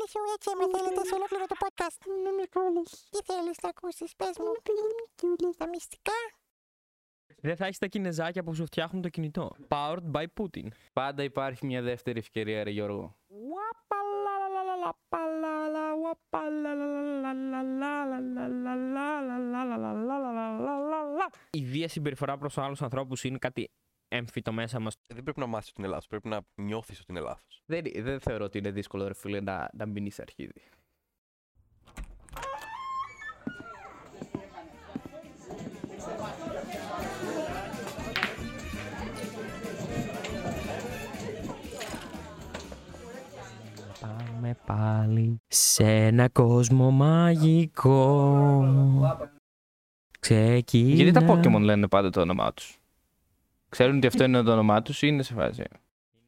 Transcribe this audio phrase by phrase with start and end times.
[0.00, 2.00] φίλη σου έτσι με θέλετε σε ολόκληρο το podcast.
[2.24, 3.08] Με Μιχάλης.
[3.10, 4.52] Τι θέλεις να ακούσεις, πες μου.
[5.56, 6.18] Τα μυστικά.
[7.38, 9.50] Δεν θα έχεις τα κινεζάκια που σου φτιάχνουν το κινητό.
[9.68, 10.66] Powered by Putin.
[10.92, 13.16] Πάντα υπάρχει μια δεύτερη ευκαιρία, ρε Γιώργο.
[21.50, 23.70] Η βία συμπεριφορά προ άλλου ανθρώπου είναι κάτι
[24.08, 24.90] έμφυτο μέσα μα.
[25.06, 26.06] Δεν πρέπει να μάθεις ότι είναι λάθο.
[26.08, 27.62] Πρέπει να νιώθει ότι είναι λάθος.
[27.66, 30.62] Δεν, δεν θεωρώ ότι είναι δύσκολο, ρε φίλε, να, να μπει σε αρχίδι.
[44.74, 47.98] Πάλι σε ένα κόσμο μαγικό.
[50.20, 50.94] Ξεκινά.
[50.94, 52.78] Γιατί τα Pokemon λένε πάντα το όνομά τους;
[53.68, 55.62] Ξέρουν ότι αυτό είναι το όνομά τους ή είναι σε φάση;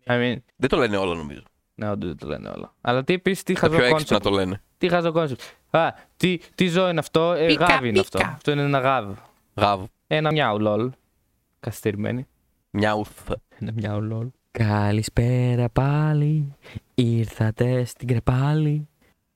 [0.06, 1.42] I mean, Δεν το λένε όλα νομίζω.
[1.74, 2.74] ναι, όντως δεν το λένε όλα.
[2.80, 4.22] Αλλά τι επίσης, τι Τα πιο χαζό έξυπνα concept.
[4.22, 4.62] το λένε.
[4.78, 5.38] Τι χαζό concept.
[5.70, 8.18] Α, τι, τι ζώο είναι αυτό, ε, Πίκα, γάβι είναι αυτό.
[8.18, 8.30] πίκα.
[8.30, 9.14] Αυτό είναι ένα γάβι.
[9.54, 9.84] Γάβ.
[10.06, 10.90] Ένα μιάου, λολ.
[11.60, 12.26] Καθυστερημένη.
[12.70, 13.30] Μιάουθ.
[13.58, 14.28] Ένα μιάου lol.
[14.58, 16.54] Καλησπέρα πάλι.
[16.94, 18.88] Ήρθατε στην κρεπάλη.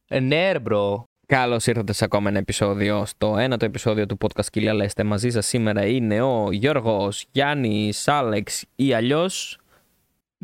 [0.08, 1.04] Ε, ναι, ρε, bro.
[1.26, 3.04] Καλώς ήρθατε σε ακόμα ένα επεισόδιο.
[3.06, 5.04] Στο ένατο επεισόδιο του podcast Κιλιά Λέστε.
[5.04, 9.58] Μαζί σας σήμερα είναι ο Γιώργος, Γιάννης, Άλεξ ή αλλιώς.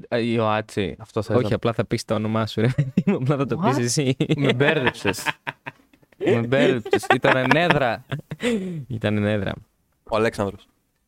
[0.08, 2.68] Ε, Ιωάτσι, αυτό θες Όχι, να- απλά θα πεις το όνομά σου, ρε.
[3.06, 3.74] Απλά θα το What?
[3.76, 4.16] πει εσύ.
[4.36, 5.24] Με μπέρδεψες.
[6.16, 7.06] Με μπέρδεψες.
[7.14, 8.04] Ήταν ενέδρα.
[8.88, 9.52] Ήταν έδρα.
[10.10, 10.66] Ο Αλέξανδρος.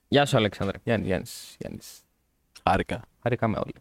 [0.08, 0.78] Γεια σου, Αλέξανδρε.
[0.84, 2.00] Γιάννη, Γιάννης, Γιάννης.
[2.68, 3.00] Χάρηκα.
[3.25, 3.75] Χαρήκαμε όλοι.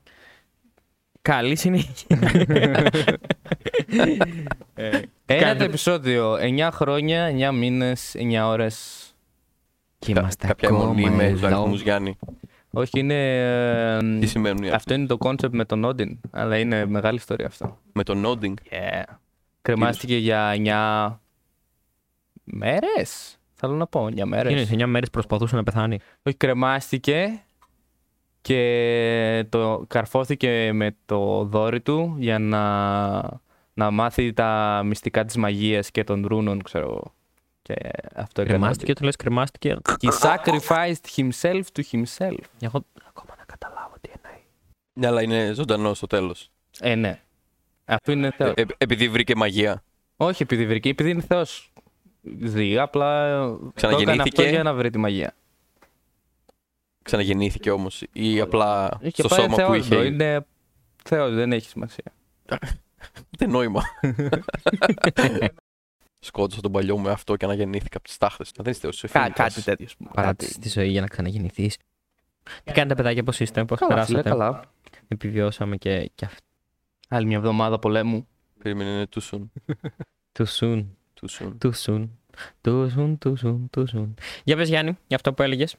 [1.22, 2.20] Καλή συνέχεια.
[4.76, 6.36] ε, Ένα Καλή- το επεισόδιο.
[6.40, 9.08] 9 χρόνια, 9 μήνες, 9 ώρες.
[10.00, 11.46] και είμαστε Κάποια ακόμα αιμονή με του εδώ.
[11.48, 12.18] αριθμού Γιάννη.
[12.72, 13.38] Όχι, είναι.
[13.98, 16.20] ε, Τι σημαίνουν οι αυτό είναι το κόνσεπτ με τον Όντιν.
[16.32, 17.78] Αλλά είναι μεγάλη ιστορία αυτό.
[17.94, 18.54] Με το nodding.
[18.72, 19.04] Yeah.
[19.62, 21.22] Κρεμάστηκε για 9
[22.44, 23.38] μέρες.
[23.54, 24.52] Θέλω να πω, 9 μέρες.
[24.52, 26.00] Είναι, σε 9 μέρε προσπαθούσε να πεθάνει.
[26.24, 27.42] Όχι, κρεμάστηκε
[28.44, 32.62] και το καρφώθηκε με το δόρυ του για να,
[33.74, 37.14] να μάθει τα μυστικά της μαγείας και των ρούνων, ξέρω εγώ.
[37.62, 37.76] Και
[38.16, 38.58] αυτό έκανε.
[38.58, 39.78] Κρεμάστηκε, όταν λες κρεμάστηκε.
[40.02, 42.38] He sacrificed himself to himself.
[42.59, 44.44] Εγώ ακόμα να καταλάβω τι εννοεί.
[44.94, 46.50] Ναι, αλλά είναι ζωντανός στο τέλος.
[46.80, 47.20] Ε, ναι.
[47.86, 48.53] Αυτό είναι θεός.
[48.78, 49.84] επειδή βρήκε μαγεία.
[50.18, 51.74] Όχι επειδή βρήκε, επειδή είναι θεός.
[52.22, 54.44] Δει, απλά το έκανε αυτό Ξαναγεννήθηκε.
[54.44, 55.34] για να βρει τη μαγεία.
[57.03, 58.03] Ξαναγεννήθηκε όμως.
[58.14, 59.91] Ή απλά Και στο πάει σώμα που θεός, bro.
[59.91, 59.96] είχε.
[60.06, 60.46] Είναι
[61.03, 62.03] θεός, δεν έχει σημασία.
[63.38, 63.81] Δεν νόημα.
[66.19, 68.52] Σκότωσα τον παλιό μου με αυτό και αναγεννήθηκα από τις τάχτες.
[68.56, 69.86] Δεν είστε όσο Κά, κάτι τέτοιο.
[69.86, 70.09] ας πούμε.
[70.14, 70.62] Παράτησε Κάτι.
[70.64, 71.78] τη ζωή για να ξαναγεννηθείς.
[72.64, 74.44] Τι κάνετε, παιδάκια, πώς είστε, πώς Καλά, φίλε, περάσατε.
[74.46, 74.64] καλά.
[75.08, 76.46] Επιβιώσαμε και, και αυτό.
[77.09, 78.28] Άλλη μια εβδομάδα πολέμου.
[78.59, 79.44] Περίμενε, είναι too soon.
[80.40, 80.85] Too soon.
[81.22, 81.58] Too soon.
[81.64, 82.08] Too soon.
[82.64, 84.14] Too soon, too soon, too soon.
[84.44, 85.75] Για πες Γιάννη, για αυτό που έλεγες.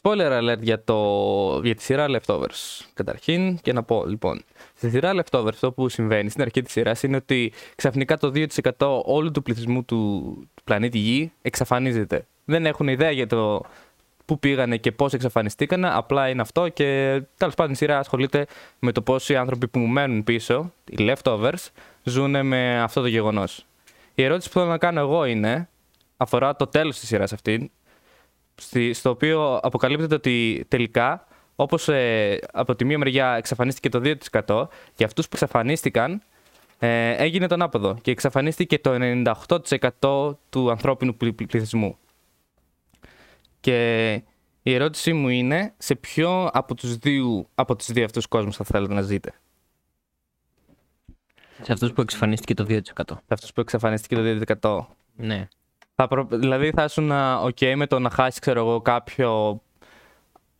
[0.00, 1.60] Spoiler alert για, το...
[1.64, 2.80] για τη σειρά Leftovers.
[2.94, 4.44] Καταρχήν και να πω λοιπόν.
[4.76, 8.32] Στη σειρά Leftovers αυτό που συμβαίνει στην αρχή της σειράς είναι ότι ξαφνικά το
[8.78, 10.22] 2% όλου του πληθυσμού του,
[10.54, 12.26] του πλανήτη Γη εξαφανίζεται.
[12.44, 13.60] Δεν έχουν ιδέα για το
[14.24, 15.90] πού πήγανε και πώς εξαφανιστήκανε.
[15.92, 18.46] Απλά είναι αυτό και τέλος πάντων η σειρά ασχολείται
[18.78, 21.66] με το πώς οι άνθρωποι που μένουν πίσω, οι Leftovers,
[22.02, 23.66] ζουν με αυτό το γεγονός.
[24.14, 25.68] Η ερώτηση που θέλω να κάνω εγώ είναι,
[26.16, 27.70] αφορά το τέλος της σειράς αυτή, στη-
[28.92, 34.00] στο οποίο αποκαλύπτεται ότι τελικά, όπως ε, από τη μία μεριά εξαφανίστηκε το
[34.46, 36.22] 2%, για αυτούς που εξαφανίστηκαν
[36.78, 38.96] ε, έγινε τον άποδο και εξαφανίστηκε το
[40.00, 41.96] 98% του ανθρώπινου πλη- πλη- πληθυσμού.
[43.60, 44.12] Και
[44.62, 48.64] η ερώτησή μου είναι, σε ποιο από τους δύο, από τους δύο αυτούς κόσμους θα
[48.64, 49.32] θέλετε να ζείτε;
[51.62, 52.80] Σε αυτούς που εξαφανίστηκε το 2%.
[53.06, 54.22] Σε αυτούς που εξαφανίστηκε το
[54.60, 54.86] 2%.
[55.16, 55.48] Ναι.
[56.02, 56.26] Θα προ...
[56.30, 57.10] Δηλαδή θα ήσουν
[57.48, 59.60] ok με το να χάσει ξέρω εγώ, κάποιο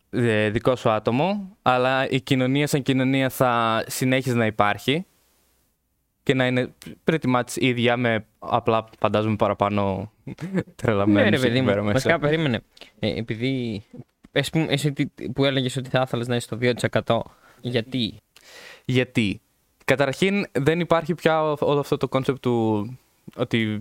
[0.09, 5.05] ε, δικό σου άτομο, αλλά η κοινωνία σαν κοινωνία θα συνέχιζε να υπάρχει
[6.23, 6.73] και να είναι
[7.11, 10.11] pretty much ίδια με απλά φαντάζομαι παραπάνω
[10.75, 11.87] τρελαμένους Ναι, ρε εκεί παιδί πέρα μου.
[11.87, 11.93] μέσα.
[11.93, 12.61] Βασικά, περίμενε.
[12.99, 13.83] Ε, επειδή.
[14.31, 16.57] Εσύ, που- εσύ τι- που έλεγες ότι θα ήθελες να είσαι στο
[17.05, 17.19] 2%.
[17.61, 18.17] Γιατί;
[18.85, 19.41] Γιατί;
[19.85, 22.87] Καταρχήν δεν υπάρχει πια όλο αυτό το κόνσεπτ του
[23.35, 23.79] ότι...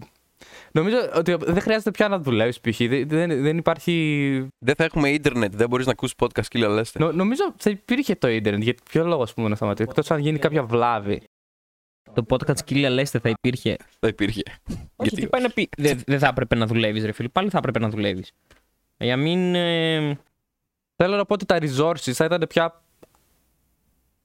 [0.72, 2.76] Νομίζω ότι δεν χρειάζεται πια να δουλεύεις π.χ.
[2.78, 5.54] Δεν, δεν, δεν υπάρχει Δεν θα έχουμε ίντερνετ.
[5.56, 6.98] Δεν μπορείς να ακούσεις podcast Νο, κύλα λέστε.
[6.98, 8.62] No, νομίζω θα υπήρχε το ίντερνετ.
[8.62, 9.88] Για ποιο λόγο ας πούμε, να σταματήσει.
[9.88, 11.22] Εκτός αν γίνει κάποια βλάβη.
[12.14, 13.76] Το podcast Σκύλια Λέστε θα υπήρχε.
[14.00, 14.42] Θα υπήρχε.
[14.68, 15.68] Όχι, Γιατί τι πάει να πει.
[15.78, 17.28] Δεν δεν θα έπρεπε να δουλεύεις, ρε φίλε.
[17.28, 18.32] Πάλι θα έπρεπε να δουλεύεις.
[18.96, 19.54] Για μην.
[19.54, 20.18] ε,
[20.96, 22.82] Θέλω να πω ότι τα resources θα ήταν πια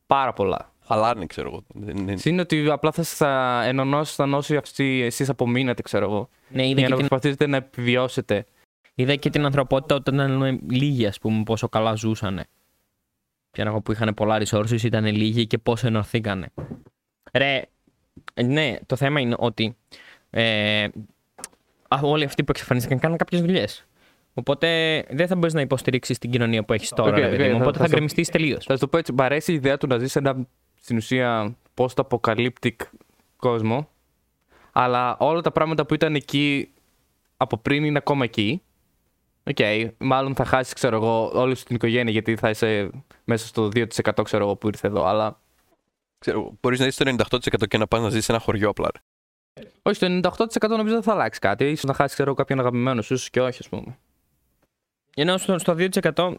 [0.06, 0.72] πάρα πολλά.
[0.88, 1.64] Χαλάρνει, ξέρω εγώ.
[1.68, 6.30] Δεν- δεν- Είναι ότι απλά θα, θα ενωνόσασταν όσοι αυτοί εσείς απομείνατε, ξέρω εγώ.
[6.50, 8.46] Ναι, είδα Για και, να την, προσπαθήσετε να επιβιώσετε.
[8.96, 12.46] είδα και την ανθρωπότητα όταν ήταν λίγοι, ας πούμε, πόσο καλά ζούσανε.
[13.52, 16.48] Ξέρω εγώ που είχαν πολλά resources, ήταν λίγοι και πόσο ενωθήκανε.
[17.34, 17.62] Ρε,
[18.44, 19.76] ναι, το θέμα είναι ότι
[20.30, 20.84] ε,
[21.88, 23.86] α, όλοι αυτοί που εξαφανίστηκαν κάνουν κάποιες δουλειές.
[24.34, 24.68] Οπότε
[25.10, 27.56] δεν θα μπορείς να υποστηρίξεις την κοινωνία που έχεις τώρα, Οκ, ρε παιδί οκ, μου.
[27.58, 28.66] θα- Οπότε θα θα στο- γκρεμιστείς τελείως.
[28.66, 30.48] Θα σου το πω έτσι, μ' αρέσει η ιδέα του να ζεις σε ένα
[30.88, 32.76] στην ουσία post-apocalyptic
[33.36, 33.90] κόσμο.
[34.72, 36.72] Αλλά όλα τα πράγματα που ήταν εκεί
[37.38, 38.62] από πριν είναι ακόμα εκεί.
[39.44, 39.58] Οκ,
[39.98, 42.90] μάλλον θα χάσεις, ξέρω εγώ, όλη σου την οικογένεια γιατί θα είσαι
[43.24, 43.88] μέσα στο 2%
[44.24, 45.06] ξέρω εγώ που ήρθε εδώ.
[45.06, 45.40] Αλλά
[46.20, 47.16] Ξέρω, μπορείς να δεις το
[47.60, 48.90] 98% και να πας να ζεις σε ένα χωριό απλά.
[48.94, 49.00] ρε.
[49.82, 51.66] όχι, το 98% νομίζω δεν θα αλλάξει κάτι.
[51.70, 53.98] Ίσως να χάσεις, ξέρω εγώ, κάποιον αγαπημένο σου, ίσως και όχι, ας πούμε.
[55.16, 56.34] Ενώ στο, στο 2%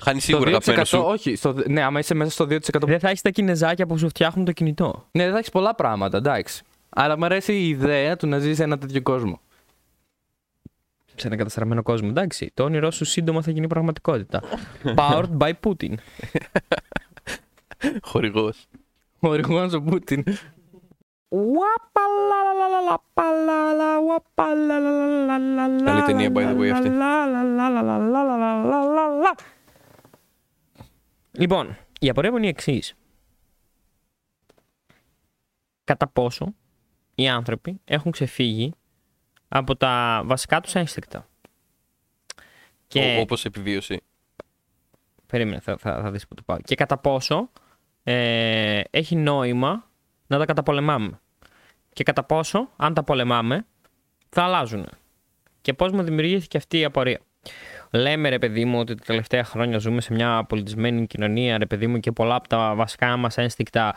[0.00, 1.02] Χάνει σίγουρα το 2% αγαπημένο σου.
[1.06, 1.36] όχι.
[1.36, 2.58] Στο, ναι, άμα είσαι μέσα στο 2%.
[2.86, 5.06] δεν θα έχεις τα κινεζάκια που σου φτιάχνουν το κινητό.
[5.10, 6.62] Ναι, δεν θα έχεις πολλά πράγματα, εντάξει.
[6.88, 9.40] Αλλά μου αρέσει η ιδέα του να ζεις σε ένα τέτοιο κόσμο.
[11.14, 12.08] Σε ένα καταστραμμένο κόσμο.
[12.10, 14.42] Εντάξει, το όνειρό σου σύντομα θα γίνει πραγματικότητα.
[14.98, 15.94] Powered by Putin.
[18.02, 18.66] Χορηγός.
[19.20, 20.24] Ο οργανό ο Πούτιν.
[25.84, 26.92] Καλή ταινία, by the way, αυτή.
[31.38, 32.94] Λοιπόν, η απορία μου είναι η εξής.
[35.84, 36.54] Κατά πόσο
[37.14, 38.72] οι άνθρωποι έχουν ξεφύγει
[39.48, 41.28] από τα βασικά τους ένστικτα.
[42.86, 43.16] Και...
[43.18, 44.00] Ο- Όπως επιβίωση.
[45.26, 46.58] Περίμενε, θα, θα, θα δεις που το πάω.
[46.60, 47.50] Και κατά πόσο
[48.02, 49.90] ε, έχει νόημα
[50.26, 51.20] να τα καταπολεμάμε.
[51.92, 53.66] Και κατά πόσο, αν τα πολεμάμε,
[54.28, 54.88] θα αλλάζουν.
[55.60, 57.20] Και πώς μου δημιουργήθηκε αυτή η απορία.
[57.94, 61.86] Λέμε ρε παιδί μου ότι τα τελευταία χρόνια ζούμε σε μια πολιτισμένη κοινωνία ρε παιδί
[61.86, 63.94] μου και πολλά από τα βασικά μας ένστικτα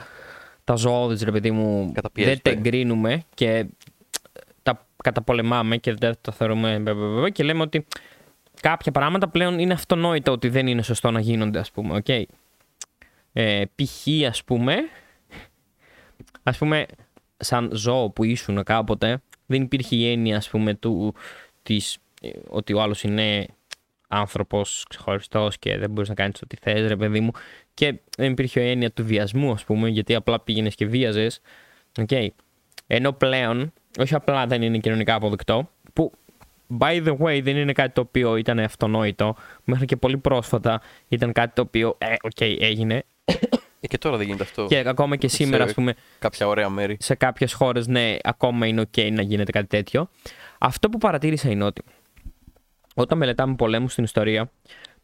[0.63, 2.39] τα ζώδης ρε παιδί μου δεν Καταπιέζεται.
[2.41, 3.65] τα εγκρίνουμε και
[4.63, 7.85] τα καταπολεμάμε και δεν τα θεωρούμε μπε, μπε, μπε, μπε, και λέμε ότι
[8.61, 12.09] κάποια πράγματα πλέον είναι αυτονόητα ότι δεν είναι σωστό να γίνονται, ας πούμε, οκ.
[13.33, 14.07] Ε, π.χ.
[14.27, 14.75] ας πούμε,
[16.43, 16.85] ας πούμε,
[17.38, 21.13] σαν ζώο που ήσουν κάποτε, δεν υπήρχε η έννοια, ας πούμε, του,
[21.63, 23.45] της, ε, ότι ο άλλος είναι
[24.07, 27.31] άνθρωπος ξεχωριστός και δεν μπορείς να κάνεις ό,τι θες, ρε παιδί μου.
[27.74, 31.42] Και δεν υπήρχε η έννοια του βιασμού, ας πούμε, γιατί απλά πήγαινες και βίαζες.
[32.01, 32.09] οκ.
[32.88, 36.12] Ενώ πλέον, όχι απλά δεν είναι κοινωνικά αποδεκτό, που
[36.80, 41.31] by the way δεν είναι κάτι το οποίο ήταν αυτονόητο, μέχρι και πολύ πρόσφατα ήταν
[41.31, 43.03] κάτι το οποίο, ε, οκ, έγινε.
[43.80, 44.65] Ε, και τώρα δεν γίνεται αυτό.
[44.65, 46.98] Και ακόμα και σήμερα, Σε- ας πούμε, Κάποια ωραία μέρη.
[47.00, 50.10] σε κάποιες χώρες, ναι, ακόμα είναι ok να γίνεται κάτι τέτοιο.
[50.57, 51.81] Αυτό που παρατήρησα είναι ότι
[52.99, 54.51] όταν μελετάμε πολέμους στην ιστορία,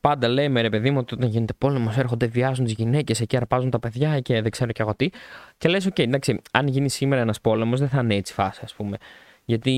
[0.02, 3.70] πάντα λέμε ρε παιδί μου ότι όταν γίνεται πόλεμος έρχονται, βιάζουν τις γυναίκες, εκεί αρπάζουν
[3.70, 5.10] τα παιδιά και δεν ξέρω κι εγώ τι.
[5.58, 8.74] Και λες, οκ, εντάξει, αν γίνει σήμερα ένας πόλεμος, δεν θα είναι έτσι φάση, ας
[8.74, 8.98] πούμε.
[9.46, 9.72] Γιατί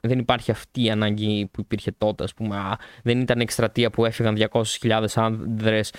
[0.00, 2.56] δεν υπάρχει αυτή η ανάγκη που υπήρχε τότε, ας πούμε.
[2.56, 5.92] Α, δεν ήταν εκστρατεία που έφυγαν 200.000 άνδρες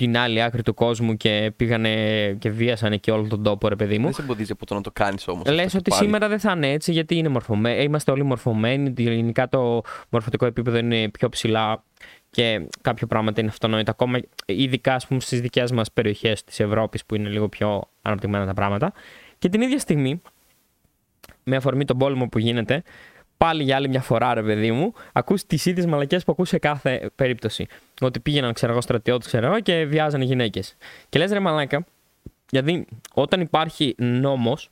[0.00, 1.92] στην άλλη άκρη του κόσμου και πήγανε
[2.38, 4.04] και βίασαν εκεί όλο τον τόπο, ρε παιδί μου.
[4.04, 5.46] Δεν σε εμποδίζει από το να το κάνεις όμως.
[5.46, 6.02] Λες αυτό και ότι πάλι.
[6.02, 8.92] σήμερα δεν θα είναι έτσι γιατί είναι μορφωμένοι, είμαστε όλοι μορφωμένοι.
[8.96, 11.84] Γενικά το μορφωτικό επίπεδο είναι πιο ψηλά
[12.30, 13.90] και κάποια πράγματα είναι αυτονόητα.
[13.90, 18.46] Ακόμα ειδικά ας πούμε, στις δικές μας περιοχές της Ευρώπης που είναι λίγο πιο αναπτυγμένα
[18.46, 18.92] τα πράγματα.
[19.38, 20.22] Και την ίδια στιγμή,
[21.44, 22.82] με αφορμή τον πόλεμο που γίνεται,
[23.44, 26.58] πάλι για άλλη μια φορά, ρε παιδί μου, ακούς τις ίδιες μαλακές που ακούς σε
[26.58, 27.66] κάθε περίπτωση.
[28.00, 30.76] Ότι πήγαιναν, ξέρω εγώ, στρατιώτες, ξέρω εγώ, και βιάζανε γυναίκες.
[31.08, 31.84] Και λες ρε μαλάκα,
[32.50, 34.70] γιατί όταν υπάρχει νόμος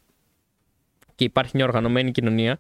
[1.15, 2.59] και υπάρχει μια οργανωμένη κοινωνία,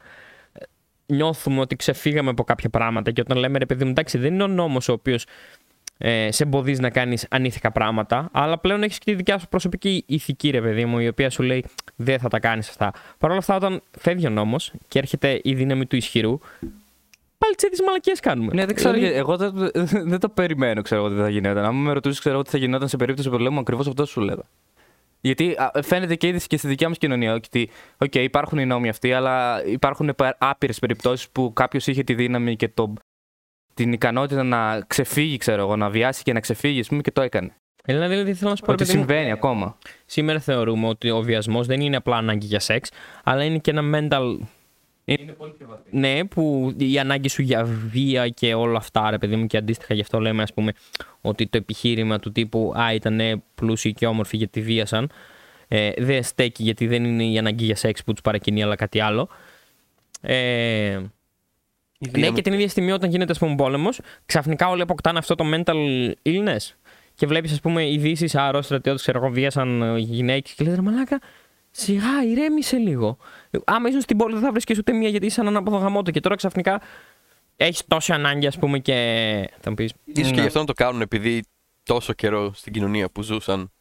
[0.52, 0.64] ε,
[1.06, 3.10] νιώθουμε ότι ξεφύγαμε από κάποια πράγματα.
[3.10, 5.26] Και όταν λέμε ρε παιδί μου, εντάξει, δεν είναι ο νόμος ο οποίος
[5.98, 10.04] ε, σε εμποδίζει να κάνεις ανήθικα πράγματα, αλλά πλέον έχεις και τη δικιά σου προσωπική
[10.06, 11.64] ηθική, ρε παιδί μου, η οποία σου λέει
[11.96, 12.92] δεν θα τα κάνεις αυτά.
[13.18, 16.38] Παρ' όλα αυτά, όταν φεύγει ο νόμος και έρχεται η δύναμη του ισχυρού,
[17.38, 18.54] πάλι τις ίδιες μαλακίες κάνουμε.
[18.54, 18.94] Ναι, δεν ξέρω.
[18.94, 19.70] Δηλαδή, γιατί- Εγώ δεν,
[20.10, 21.64] δεν το περιμένω, ξέρω εγώ τι θα γινόταν.
[21.64, 24.42] Αν με ρωτούσες, ξέρω εγώ τι θα γινόταν σε περίπτωση πολέμου, ακριβώς αυτό σου λέγα.
[25.20, 28.88] Γιατί α, φαίνεται και ήδη και στη δικιά μας κοινωνία ότι οκ, υπάρχουν οι νόμοι
[28.88, 32.92] αυτοί, αλλά υπάρχουν άπειρες περιπτώσεις που κάποιος είχε τη δύναμη και το,
[33.78, 37.22] την ικανότητα να ξεφύγει, ξέρω εγώ, να βιάσει και να ξεφύγει, ας πούμε, και το
[37.22, 37.52] έκανε.
[37.84, 39.78] Δηλαδή, δηλαδή, θέλω να σου πω, ρε Ότι παιδί μου, συμβαίνει ακόμα.
[40.06, 42.90] Σήμερα θεωρούμε ότι ο βιασμός δεν είναι απλά ανάγκη για σεξ,
[43.24, 44.36] αλλά είναι και ένα mental.
[45.90, 49.94] Ναι, που η ανάγκη σου για βία και όλα αυτά, ρε παιδί μου, και αντίστοιχα
[49.94, 50.72] γι' αυτό λέμε, ας πούμε,
[51.20, 55.10] ότι το επιχείρημα του τύπου Α, ήταν πλούσιοι και όμορφοι γιατί βίασαν.
[55.68, 59.00] Ε, δεν στέκει γιατί δεν είναι η ανάγκη για σεξ που τους παρακινεί, αλλά κάτι
[59.00, 59.28] άλλο.
[60.20, 60.98] Ε,
[62.00, 65.18] Η ναι, δύναμη- και την ίδια στιγμή όταν γίνεται ας πούμε πόλεμος, ξαφνικά όλοι αποκτάνε
[65.18, 65.74] αυτό το mental
[66.22, 66.70] illness
[67.14, 71.20] και βλέπεις, ας πούμε, ειδήσεις άρρωστοι στρατιώτε, ξέρω εγώ, βίασαν γυναίκες και λες, ρε μαλάκα,
[71.70, 73.16] σιγά, ηρέμησε λίγο.
[73.64, 76.34] Άμα ήσουν στην πόλη δεν θα βρίσκεις ούτε μία γιατί είσαι έναν αποδογαμότο και τώρα
[76.36, 76.80] ξαφνικά
[77.56, 78.94] έχεις τόση ανάγκη, ας πούμε, και.
[79.60, 79.92] Θα μου πεις.
[80.04, 81.42] Ίσως και γι' αυτό να το κάνουν επειδή
[81.82, 83.72] τόσο καιρό στην κοινωνία που ζούσαν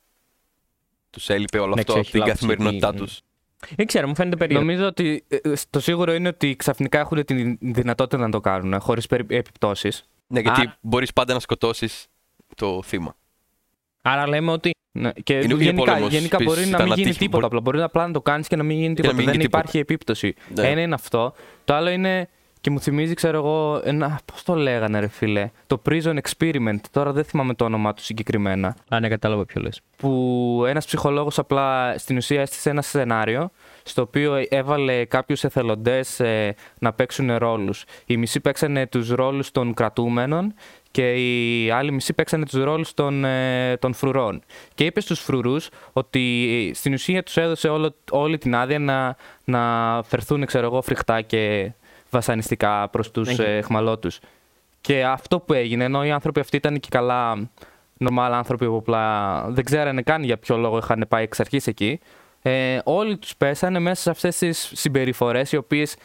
[1.10, 3.20] τους έλειπε όλο Ναι, αυτό ξέρω, από την έχει λάψει καθημερινότητά η- τους.
[3.76, 4.66] Δεν ξέρω, μου φαίνεται περίεργο.
[4.66, 8.80] Νομίζω ότι ε, ε, το σίγουρο είναι ότι ξαφνικά έχουν τη δυνατότητα να το κάνουν
[8.80, 10.10] χωρίς επιπτώσεις.
[10.28, 10.78] Ναι, γιατί Α.
[10.82, 12.08] μπορείς πάντα να σκοτώσεις
[12.56, 13.16] το θύμα.
[14.02, 14.72] Άρα λέμε ότι.
[14.92, 17.26] Ναι, και Είναι- είναι γενικά, πόλεμος, γενικά επίσης, μπορεί να ήταν μην γίνει ατύχημα.
[17.30, 17.46] τίποτα.
[17.46, 19.14] Απλά μπορεί απλά να το κάνεις και να μην γίνει να τίποτα.
[19.14, 19.60] μην Δεν γίνει τίποτα.
[19.64, 20.34] υπάρχει επίπτωση.
[20.56, 20.68] Ναι.
[20.68, 21.34] Ένα είναι αυτό.
[21.66, 22.30] Το άλλο είναι.
[22.62, 24.20] Και μου θυμίζει, ξέρω εγώ, ένα.
[24.26, 25.50] Πώς το λέγανε, ρε φίλε.
[25.68, 26.80] Το Prison Experiment.
[26.92, 28.76] Τώρα δεν θυμάμαι το όνομά του συγκεκριμένα.
[28.90, 29.82] Α, ναι, κατάλαβα ποιο λες.
[29.98, 33.50] Που ένας ψυχολόγος απλά στην ουσία έστησε ένα σενάριο
[33.84, 36.22] στο οποίο έβαλε κάποιους εθελοντές
[36.80, 37.84] να παίξουν ρόλους.
[38.06, 40.54] Οι μισοί παίξανε τους ρόλους των κρατούμενων
[40.92, 44.42] και οι άλλοι μισοί παίξανε τους ρόλους των, ε, των φρουρών.
[44.76, 49.16] Και είπε στους φρουρούς ότι ε, στην ουσία τους έδωσε όλο, όλη την άδεια να,
[49.44, 51.72] να φερθούν, ξέρω εγώ, φρικτά και
[52.10, 53.40] βασανιστικά προς τους Οκ.
[53.40, 54.20] ε, αιχμαλώτους.
[54.82, 57.50] Και αυτό που έγινε, ενώ οι άνθρωποι αυτοί ήταν και καλά
[58.00, 62.00] normal άνθρωποι που απλά δεν ξέρανε καν για ποιο λόγο είχαν πάει εξ αρχής εκεί,
[62.42, 65.96] ε, όλοι τους πέσανε μέσα σε αυτές τις συμπεριφορές οι οποίες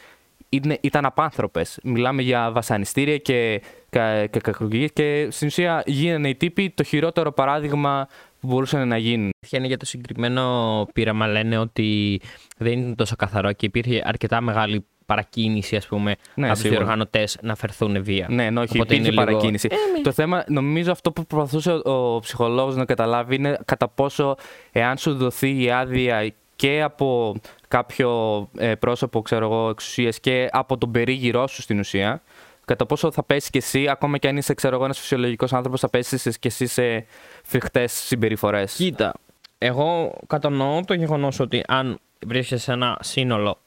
[0.49, 1.79] είναι, ήταν απάνθρωπες.
[1.83, 7.31] Μιλάμε για βασανιστήρια και, κα, και κακουργίες και στην ουσία γίνανε οι τύποι το χειρότερο
[7.31, 8.07] παράδειγμα
[8.39, 9.29] που μπορούσαν να γίνουν.
[9.49, 12.21] είναι για το συγκεκριμένο πείραμα λένε ότι
[12.57, 16.79] δεν ήταν τόσο καθαρό και υπήρχε αρκετά μεγάλη παρακίνηση ας πούμε, Ναι, από τους σίγουρα.
[16.79, 18.27] διοργανωτές να φερθούν βία.
[18.29, 19.69] Ναι, ναι, όχι, Οπότε υπήρχε είναι λίγο- παρακίνηση.
[20.03, 24.35] Το θέμα, νομίζω αυτό που προσπαθούσε ο, ο ψυχολόγος να καταλάβει είναι κατά πόσο
[24.71, 27.35] εάν σου δοθεί η άδεια και από
[27.67, 28.09] κάποιο
[28.57, 32.21] ε, πρόσωπο, ξέρω εγώ, εξουσίες και από τον περίγυρό σου στην ουσία,
[32.65, 35.79] κατά πόσο θα πέσεις και εσύ, ακόμα και αν είσαι, ξέρω εγώ, ένας φυσιολογικός άνθρωπος,
[35.79, 37.05] θα πέσεις και εσύ σε
[37.43, 38.73] φρικτές συμπεριφορές.
[38.73, 39.13] Κοίτα,
[39.57, 43.57] εγώ κατανοώ το γεγονός ότι αν βρίσκεσαι σε ένα σύνολο,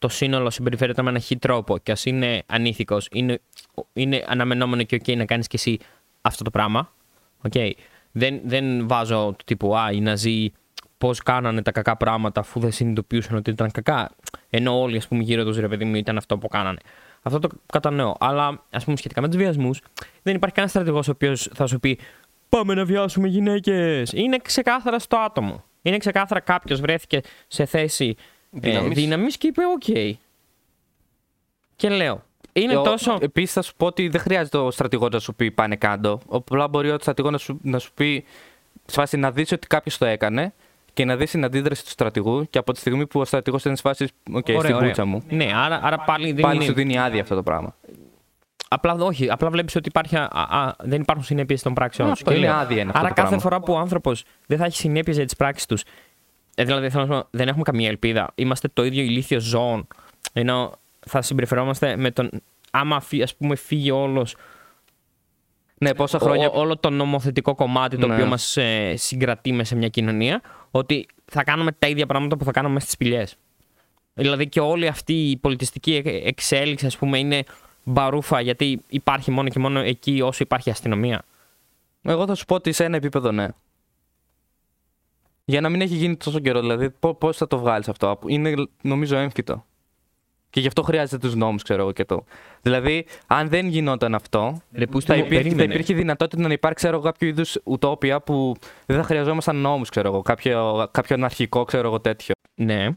[0.00, 3.40] το σύνολο συμπεριφέρεται με ένα χι τρόπο και ας είναι ανήθικος, είναι,
[3.92, 5.78] είναι αναμενόμενο και οκ να κάνεις και εσύ
[6.20, 6.92] αυτό το πράγμα.
[7.48, 7.70] Okay.
[8.12, 10.52] Δεν, δεν βάζω του τύπου Α, οι Ναζί
[10.98, 14.10] πώς κάνανε τα κακά πράγματα αφού δεν συνειδητοποιούσαν ότι ήταν κακά.
[14.50, 16.78] Ενώ όλοι, ας πούμε, γύρω τους ρε παιδί μου ήταν αυτό που κάνανε.
[17.22, 18.14] Αυτό το κατανοώ.
[18.20, 19.80] Αλλά, ας πούμε, σχετικά με τους βιασμούς,
[20.22, 21.98] δεν υπάρχει κανένας στρατηγός ο οποίος θα σου πει
[22.50, 24.12] Πάμε να βιάσουμε γυναίκες.
[24.12, 25.64] Είναι ξεκάθαρα στο άτομο.
[25.82, 28.16] Είναι ξεκάθαρα κάποιος βρέθηκε σε θέση
[28.50, 28.94] Δύναμης.
[28.98, 30.16] δύναμης και είπε: Οκ.
[31.76, 32.22] Και λέω.
[32.52, 33.18] Είναι Ε, ο- τόσο.
[33.20, 36.20] Επίσης θα σου πω ότι δεν χρειάζεται ο στρατηγός να σου πει πάνε κάτω.
[36.30, 38.24] Απλά μπορεί ο στρατηγός να σου, να σου πει
[38.86, 40.52] σε φάση να δεις ότι κάποιος το έκανε
[40.92, 43.76] και να δεις την αντίδραση του στρατηγού και από τη στιγμή που ο στρατηγός ήταν
[43.76, 44.88] σε φάση «OK, Ωραία, στην ωραία.
[44.88, 45.22] κούτσα μου».
[45.28, 46.64] Ναι, άρα, άρα πάλι δεν Πάλι είναι.
[46.64, 47.74] σου δίνει άδεια αυτό το πράγμα.
[48.68, 49.30] Απλά όχι.
[49.30, 52.16] Απλά βλέπεις ότι υπάρχει, α, α, δεν υπάρχουν συνέπειες των πράξεων Α, σου.
[52.22, 53.40] αυτό Και είναι λέω, άδεια είναι αυτό Άρα το κάθε πράγμα.
[53.42, 55.82] φορά που ο άνθρωπος δεν θα έχει συνέπειες για τις πράξεις τους.
[56.60, 58.30] Ε, δηλαδή θέλω να σου πω, δεν έχουμε καμία ελπίδα.
[58.34, 59.86] Είμαστε το ίδιο ηλίθιο ζώο.
[60.32, 60.72] Ενώ
[61.06, 62.30] θα συμπεριφερόμαστε με τον.
[62.70, 64.36] Άμα φύ- ας πούμε φύγει όλος,
[65.78, 66.48] Ναι, πόσα χρόνια.
[66.50, 68.14] ό- όλο το νομοθετικό κομμάτι το Ναι.
[68.14, 70.40] οποίο μας ε, συγκρατεί μέσα σε μια κοινωνία,
[70.70, 73.36] ότι θα κάνουμε τα ίδια πράγματα που θα κάνουμε μέσα στις σπηλιές.
[74.14, 77.42] Δηλαδή και όλη αυτή η πολιτιστική ε- εξέλιξη, ας πούμε, είναι
[77.84, 81.22] μπαρούφα γιατί υπάρχει μόνο και μόνο εκεί όσο υπάρχει αστυνομία.
[82.02, 83.46] Εγώ θα σου πω ότι σε ένα επίπεδο ναι.
[85.50, 88.18] Για να μην έχει γίνει τόσο καιρό, δηλαδή πώς θα το βγάλεις αυτό.
[88.26, 89.64] Είναι νομίζω έμφυτο.
[90.50, 92.24] Και γι' αυτό χρειάζεται τους νόμους, ξέρω εγώ και το.
[92.62, 95.74] Δηλαδή, αν δεν γινόταν αυτό, Ρε, πού θα στο- υπήρχε, θα περίμενε.
[95.74, 98.54] υπήρχε δυνατότητα να υπάρξει ξέρω, εγώ, κάποιο είδους ουτόπια που
[98.86, 100.22] δεν θα χρειαζόμασταν νόμους, ξέρω εγώ.
[100.22, 102.34] Κάποιο, κάποιο αναρχικό, ξέρω εγώ τέτοιο.
[102.54, 102.88] Ναι.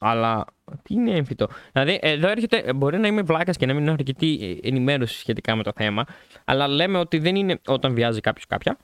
[0.00, 0.44] Αλλά
[0.82, 2.56] τι είναι έμφυτο; Δηλαδή, εδώ έρχεται.
[2.56, 5.70] ε, Μπορεί να είμαι βλάκας και να μην έχω αρκετή ε, ενημέρωση σχετικά με το
[5.76, 6.04] θέμα.
[6.44, 8.78] Αλλά λέμε ότι δεν είναι όταν βιάζει κάποιος κάποια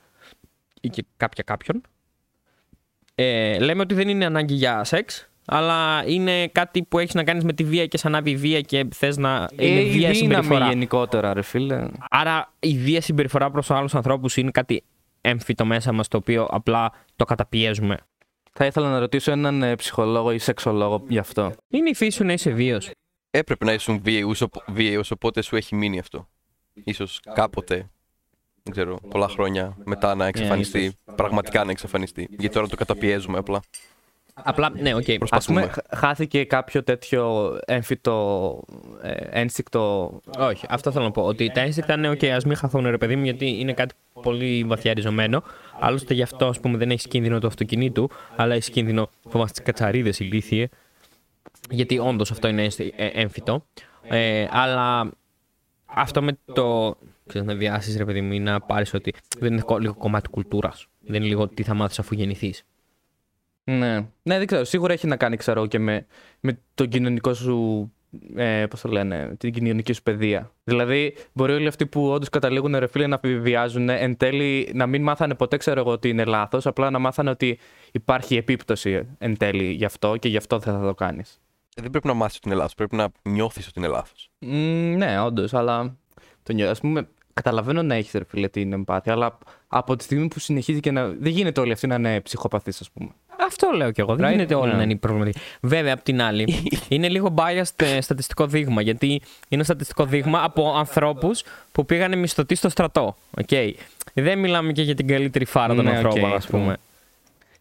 [0.81, 1.81] ή και κάποια κάποιον.
[3.15, 5.27] Ε, λέμε ότι δεν είναι ανάγκη για σεξ.
[5.47, 8.61] Αλλά είναι κάτι που έχεις να κάνεις με τη βία και σαν ανάβει η βία
[8.61, 9.49] και θες να.
[9.59, 10.69] είναι Ε, η βία δύναμη συμπεριφορά.
[10.69, 11.87] γενικότερα, ρε φίλε.
[12.11, 14.83] Άρα η βία συμπεριφορά προς άλλους ανθρώπους είναι κάτι
[15.21, 17.97] έμφυτο μέσα μας το οποίο απλά το καταπιέζουμε.
[18.53, 21.53] Θα ήθελα να ρωτήσω έναν ε, ψυχολόγο ή σεξολόγο γι' αυτό.
[21.69, 22.79] Είναι η φύση σου να είσαι βίαιος.
[23.31, 26.29] Έπρεπε να ήσουν βίαιος, οπο- βίαιος, οπότε σου έχει μείνει αυτό.
[26.85, 27.91] Ίσως κάποτε,
[28.63, 32.27] δεν ξέρω, πολλά χρόνια μετά να εξαφανιστεί, πραγματικά να εξαφανιστεί.
[32.31, 33.61] Γιατί τώρα το καταπιέζουμε απλά.
[34.35, 35.01] Απλά, ναι, οκ.
[35.01, 35.67] Α πούμε, Προσπαθούμε.
[35.67, 38.61] χ- χάθηκε κάποιο τέτοιο έμφυτο
[39.03, 40.13] ε, ένστικτο.
[40.39, 41.23] Όχι, αυτό θέλω να πω.
[41.23, 44.65] Ότι τα ένστικτα είναι, OK, ας μην χαθούν ρε παιδί μου, γιατί είναι κάτι πολύ
[44.65, 45.43] βαθιά ριζωμένο.
[45.81, 49.63] Άλλωστε γι' αυτό, ας πούμε, δεν έχει κίνδυνο του αυτοκινήτου, αλλά έχει κίνδυνο, φοβάστε τις
[49.73, 50.69] κατσαρίδες ηλίθιε.
[51.71, 53.65] Γιατί όντως αυτό είναι ένστη- ε, έμφυτο.
[54.03, 55.11] Ε, αλλά
[55.85, 56.97] αυτό με το.
[57.33, 59.15] Ξέρεις, να βιάσει, ρε παιδί μου, ή να πάρεις ότι.
[59.39, 60.87] Δεν είναι κο- λίγο κομμάτι κουλτούρας.
[61.01, 62.65] Δεν είναι λίγο τι θα μάθεις αφού γεννηθείς.
[63.65, 63.97] Ναι.
[64.23, 64.65] ναι, δεν ξέρω.
[64.65, 66.07] Σίγουρα έχει να κάνει, ξέρω, και με,
[66.41, 67.93] με το κοινωνικό σου.
[68.37, 70.53] Ε, Πώς το λένε, την κοινωνική σου παιδεία.
[70.65, 75.03] Δηλαδή, μπορεί όλοι αυτοί που όντως καταλήγουν ρε φίλε να βιάζουν εν τέλει να μην
[75.03, 77.59] μάθανε ποτέ, ξέρω εγώ, ότι είναι λάθος, απλά να μάθανε ότι
[77.93, 81.41] υπάρχει επίπτωση εν τέλει γι' αυτό και γι' αυτό δεν θα το κάνεις.
[81.77, 82.75] Δεν πρέπει να μάθεις ότι είναι λάθος.
[82.75, 84.31] Πρέπει να νιώθεις ότι είναι λάθος.
[84.97, 85.97] ναι, όντως, αλλά.
[86.43, 86.71] Το νιώ...
[86.71, 90.81] Ας πούμε, καταλαβαίνω να έχεις ρε φίλε την εμπάθεια, αλλά από τη στιγμή που συνεχίζει
[90.81, 91.07] και να.
[91.07, 93.11] Δεν γίνεται όλοι αυτοί να είναι ψυχοπαθεί, ας πούμε.
[93.47, 94.15] Αυτό λέω κι εγώ.
[94.17, 94.31] Δεν Right?
[94.31, 94.77] γίνεται όλοι Ναι.
[94.77, 95.39] να είναι προβληματικοί.
[95.61, 98.83] Βέβαια, απ' την άλλη, είναι λίγο biased ε, στατιστικό δείγμα.
[98.83, 103.17] Γιατί είναι στατιστικό δείγμα από ανθρώπους που πήγανε μισθωτοί στο στρατό.
[103.47, 103.71] Okay.
[104.15, 106.77] Δεν μιλάμε και για την καλύτερη φάρα των Ναι, ανθρώπων, οκ, ας πούμε.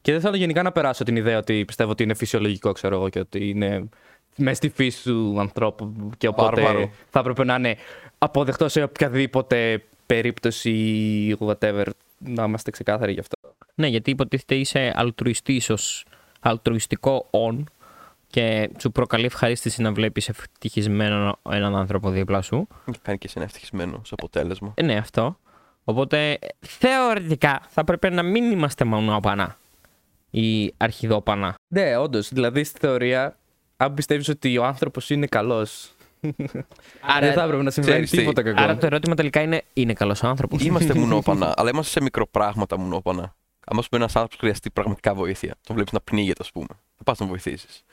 [0.02, 3.10] Και δεν θέλω γενικά να περάσω την ιδέα ότι πιστεύω ότι είναι φυσιολογικό, ξέρω εγώ,
[3.10, 3.90] και ότι είναι
[4.36, 6.90] μέσα στη φύση του ανθρώπου και οπότε Βάρβαρο.
[7.10, 7.76] θα έπρεπε να είναι
[8.24, 11.86] αποδεκτό σε οποιαδήποτε περίπτωση ή whatever.
[12.18, 13.38] Να είμαστε ξεκάθαροι γι' αυτό.
[13.76, 15.76] Ναι, γιατί υποτίθεται είσαι αλτρουιστή ω
[16.40, 17.64] αλτρουιστικό on
[18.28, 22.68] και σου προκαλεί ευχαρίστηση να βλέπεις ευτυχισμένο έναν άνθρωπο δίπλα σου.
[22.92, 24.72] Και κάνει και εσύ ένα ευτυχισμένο ω αποτέλεσμα.
[24.76, 25.38] Ε, ναι, αυτό.
[25.84, 29.58] Οπότε θεωρητικά θα πρέπει να μην είμαστε μονόπανα
[30.30, 31.56] ή αρχιδόπανα.
[31.68, 32.30] Ναι, όντως.
[32.30, 33.38] Δηλαδή στη θεωρία,
[33.78, 35.92] αν πιστεύεις ότι ο άνθρωπος είναι καλός.
[37.02, 38.62] Άρα- δεν θα έπρεπε να συμβαίνει ξέρεις τι, τίποτα κακό.
[38.62, 40.64] Άρα το ερώτημα τελικά είναι: Είναι καλός άνθρωπος.
[40.64, 43.36] Είμαστε μουνόπανα, αλλά είμαστε σε μικροπράγματα μουνόπανα.
[43.66, 46.68] Αν σου πει ένας άνθρωπος χρειαστεί πραγματικά βοήθεια, τον βλέπεις να πνίγεται, ας πούμε.
[46.98, 47.84] Θα πας να τον βοηθήσεις.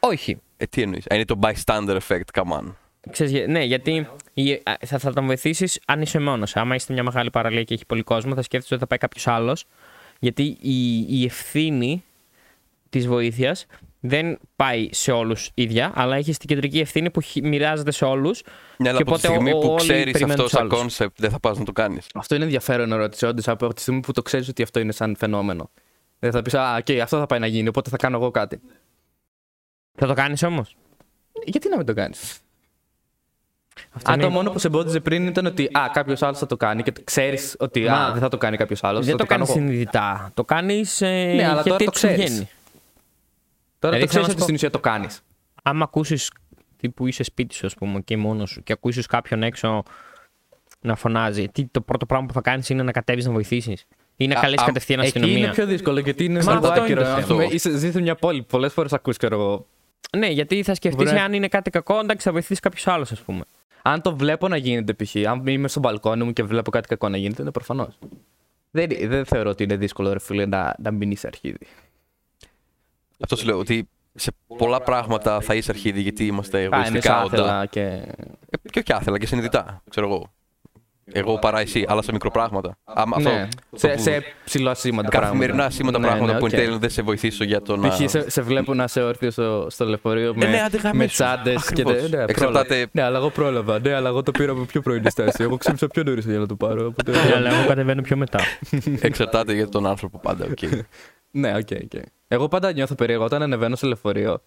[0.00, 0.38] Όχι.
[0.56, 2.74] Ε, τι εννοείς; Είναι το bystander effect, come on.
[3.10, 6.56] Ξέρεις, για- ναι, γιατί η- α, θα, θα τον βοηθήσεις αν είσαι μόνος.
[6.56, 9.26] Άμα είστε μια μεγάλη παραλία και έχει πολύ κόσμο, θα σκέφτεσαι ότι θα πάει κάποιος
[9.26, 9.64] άλλος.
[10.20, 12.04] Γιατί η, η ευθύνη
[12.90, 13.66] της βοήθειας
[14.00, 18.42] δεν πάει σε όλους ίδια, αλλά έχει την κεντρική ευθύνη που χει- μοιράζεται σε όλους.
[18.76, 20.60] Ναι, αλλά Και από τη οπότε στιγμή ο- που όλοι ξέρεις περιμένουν αυτό τους σαν
[20.72, 20.96] άλλους.
[20.98, 22.06] concept, δεν θα πας να το κάνεις.
[22.14, 25.16] Αυτό είναι ενδιαφέρον ερώτηση, όντως, από τη στιγμή που το ξέρεις ότι αυτό είναι σαν
[25.18, 25.70] φαινόμενο.
[26.18, 28.60] Δεν θα πεις, Α, οκ, αυτό θα πάει να γίνει, οπότε θα κάνω εγώ κάτι.
[29.94, 30.76] Θα το κάνεις όμως;
[31.44, 32.38] Γιατί να μην το κάνεις;
[34.04, 36.82] Αν το μόνο που σε εμπόδιζε πριν ήταν ότι Α, κάποιος άλλος θα το κάνει
[36.82, 39.06] και ξέρεις ότι Μα- Α, δεν θα το κάνει κάποιος άλλος.
[39.06, 40.30] Δεν το κάνεις συνειδητά.
[40.34, 42.30] Το κάνεις ε, Ναι, αλλά τώρα γιατί το έτσι σου ξέρεις.
[42.32, 42.48] βγαίνει.
[43.78, 45.20] Τώρα Δηλαδή, το θέλω ξέρει να σου ότι πω- στην ουσία το κάνεις.
[45.62, 46.30] άμα ακούσεις
[46.94, 49.82] που είσαι σπίτι σου, ας πούμε, και μόνος σου, και ακούσεις κάποιον έξω
[50.80, 53.84] να φωνάζει, τι το πρώτο πράγμα που θα κάνεις είναι να κατέβεις να βοηθήσεις.
[54.16, 55.38] Ή να Α, καλέσεις α, κατευθείαν Εκεί αστυνομία.
[55.38, 57.02] είναι πιο δύσκολο γιατί είναι Μα σαν το αυτό είναι άκυρο.
[57.02, 57.26] το Ας θέμα.
[57.26, 58.42] πούμε, είσαι- Ζεις σε μια πόλη.
[58.42, 59.66] Πολλές φορές ακούς, ξέρω εγώ.
[60.16, 63.12] Ναι, γιατί θα σκεφτείς Μπορεί να- αν είναι κάτι κακό, εντάξει, θα βοηθήσει κάποιος άλλος,
[63.12, 63.40] ας πούμε.
[63.82, 67.08] Αν το βλέπω να γίνεται π.χ., αν είμαι στο μπαλκόνι μου και βλέπω κάτι κακό
[67.08, 67.98] να γίνεται, είναι προφανώς.
[68.70, 71.58] Δεν, δεν θεωρώ ότι είναι δύσκολο, ρε φίλε, να, να μην είσαι αρχίδι.
[73.22, 77.22] Αυτό σου λέω ότι σε πολλά πράγματα θα είσαι αρχίδι γιατί είμαστε Α, είναι εγωιστικά
[77.22, 77.24] όντα.
[77.42, 77.80] άθελα και.
[77.80, 80.32] Ε, και όχι άθελα και συνειδητά, ξέρω εγώ.
[81.12, 82.78] Εγώ παρά εσύ, αλλά σε μικροπράγματα.
[82.84, 86.44] Άμα αυτό, ναι, αυτό σε, που- σε ψηλό σήμαντα καθημερινά σήμαντα Ναι, πράγματα ναι, που
[86.44, 86.52] οκ.
[86.52, 87.88] εν τέλει δεν σε βοηθήσω για το να.
[87.88, 88.10] Π.χ.
[88.10, 90.96] σε, σε βλέπω να σε όρθιο στο, στο λεωφορείο με, ναι, άντε γαμίσου.
[90.96, 91.92] με τσάντες και Ακριβώς.
[91.92, 92.90] τε- ναι, Εξαρτάται- πρόλαβα.
[92.92, 93.78] Ναι, αλλά εγώ πρόλαβα.
[93.80, 95.42] Ναι, αλλά εγώ το πήρα από πιο πρωινή στάση.
[95.42, 96.86] Εγώ ξύπνησα πιο νωρίς για να το πάρω.
[96.86, 97.10] Οπότε...
[97.10, 98.38] Ναι, αλλά εγώ κατεβαίνω πιο μετά.
[99.00, 100.44] Εξαρτάται για τον άνθρωπο πάντα.
[100.50, 100.58] οκ.
[101.38, 102.02] ναι, οκ, οκ.
[102.28, 104.42] Εγώ πάντα νιώθω περίεργο όταν ανεβαίνω σε λεωφορείο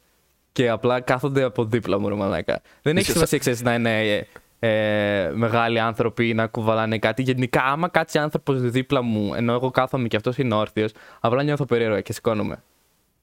[0.51, 2.61] και απλά κάθονται από δίπλα μου, ρε μαλάκα.
[2.81, 4.25] Δεν έχει Είσαι σημασία, ξέρεις, να είναι ε,
[4.59, 7.21] ε, μεγάλοι άνθρωποι ή να κουβαλάνε κάτι.
[7.21, 11.65] Γενικά, άμα κάτσει άνθρωπος δίπλα μου, ενώ εγώ κάθομαι και αυτός είναι όρθιος, απλά νιώθω
[11.65, 12.63] περίεργο και σηκώνομαι.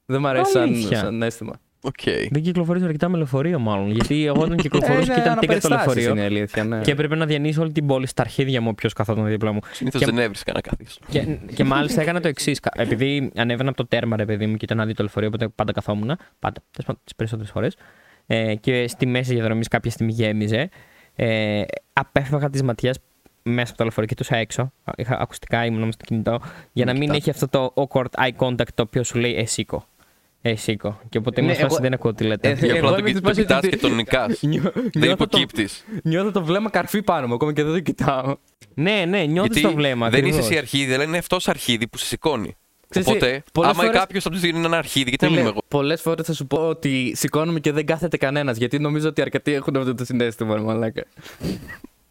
[0.07, 0.98] Δεν μ' αρέσει σαν, Αλήθεια.
[0.98, 1.52] σαν αίσθημα.
[1.80, 2.00] Οκ.
[2.30, 3.90] Δεν κυκλοφορείς αρκετά με λεωφορείο, μάλλον.
[3.90, 6.10] Γιατί εγώ όταν κυκλοφορούσα και ήταν τίγκα το αναπεριστάσεις λεωφορείο.
[6.10, 6.80] είναι η αλήθεια, ναι.
[6.80, 9.60] Και έπρεπε να διανύσω όλη την πόλη στα αρχίδια μου όποιος καθόταν δίπλα μου.
[9.72, 10.98] Συνήθως Και- δεν έβρισκα να καθίσω.
[11.08, 12.60] Και, και μάλιστα έκανα το εξής.
[12.74, 15.72] Επειδή ανέβαινα από το τέρμα, ρε παιδί μου, και ήταν άδειο το λεωφορείο, οπότε πάντα
[15.72, 16.18] καθόμουν.
[16.38, 16.62] Πάντα,
[17.04, 17.76] τις περισσότερες φορές.
[18.26, 20.68] Ε, και στη μέση διαδρομής κάποια στιγμή γέμιζε.
[21.16, 21.62] Ε,
[21.92, 22.98] απέφευγα της ματιάς
[23.42, 24.72] μέσα από το λεωφορείο, κοιτούσα έξω.
[24.96, 26.40] Είχα ακουστικά, ήμουν όμως στο κινητό.
[26.72, 27.16] Για να μην κοιτάς.
[27.16, 29.48] έχει αυτό το awkward eye contact το οποίο σου λέει
[30.42, 30.88] Εσήκω.
[30.88, 31.01] Εσήκω.
[31.09, 32.48] Και οπότε ήμουν Ναι, σε φάση εγώ- δεν ακούω τι λέτε.
[32.48, 34.42] Ε, Ή εγώ απλά είμαι τον της το φάσης κοιτάς ότι- και τον νικάς.
[34.42, 35.85] Νιώ- Δεν νιώθω το- υποκύπτεις.
[36.03, 38.37] Νιώθω το βλέμμα καρφί πάνω μου, ακόμα και δεν το κοιτάω.
[38.74, 40.09] ναι, ναι, νιώθεις το βλέμμα.
[40.11, 40.51] δεν είσαι ακριβώς.
[40.51, 42.57] εσύ αρχίδι, αλλά είναι αυτός αρχίδι που σε σηκώνει.
[42.88, 45.40] Ξέρεις, Οπότε, πολλές άμα φορές- κάποιος από τους δύο είναι ένα αρχίδι, γιατί να μην
[45.40, 48.57] είμαι εγώ; Πολλές φορές θα σου πω ότι σηκώνομαι και δεν κάθεται κανένας.
[48.57, 51.05] Γιατί νομίζω ότι αρκετοί έχουν αυτό το συνέστημα, ρε μαλάκα.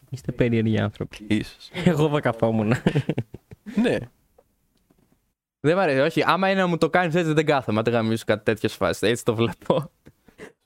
[0.10, 1.18] Είστε περίεργοι άνθρωποι.
[1.28, 1.70] Ίσως.
[1.86, 2.74] Εγώ θα καθόμουν.
[3.82, 3.96] Ναι.
[5.67, 6.23] Δεν μ' αρέσει, όχι.
[6.25, 7.77] Άμα είναι να μου το κάνεις έτσι, δεν κάθομαι.
[7.77, 9.08] Αν δεν γαμίσω κάτι τέτοιο φάση.
[9.08, 9.91] Έτσι το βλέπω.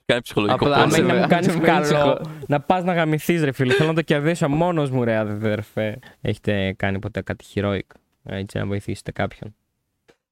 [0.04, 1.12] Κάνει ψυχολογικό Απλά Άμα άσε είναι πόλεμο.
[1.12, 2.02] να μου με, άσε κάνεις με ήσυχο.
[2.02, 3.72] καλό, να πας να γαμηθείς, ρε φίλε.
[3.74, 5.98] Θέλω να το κερδίσω μόνος μου, ρε αδερφέ.
[6.20, 7.80] Έχετε κάνει ποτέ κάτι heroic,
[8.22, 9.54] έτσι να βοηθήσετε κάποιον;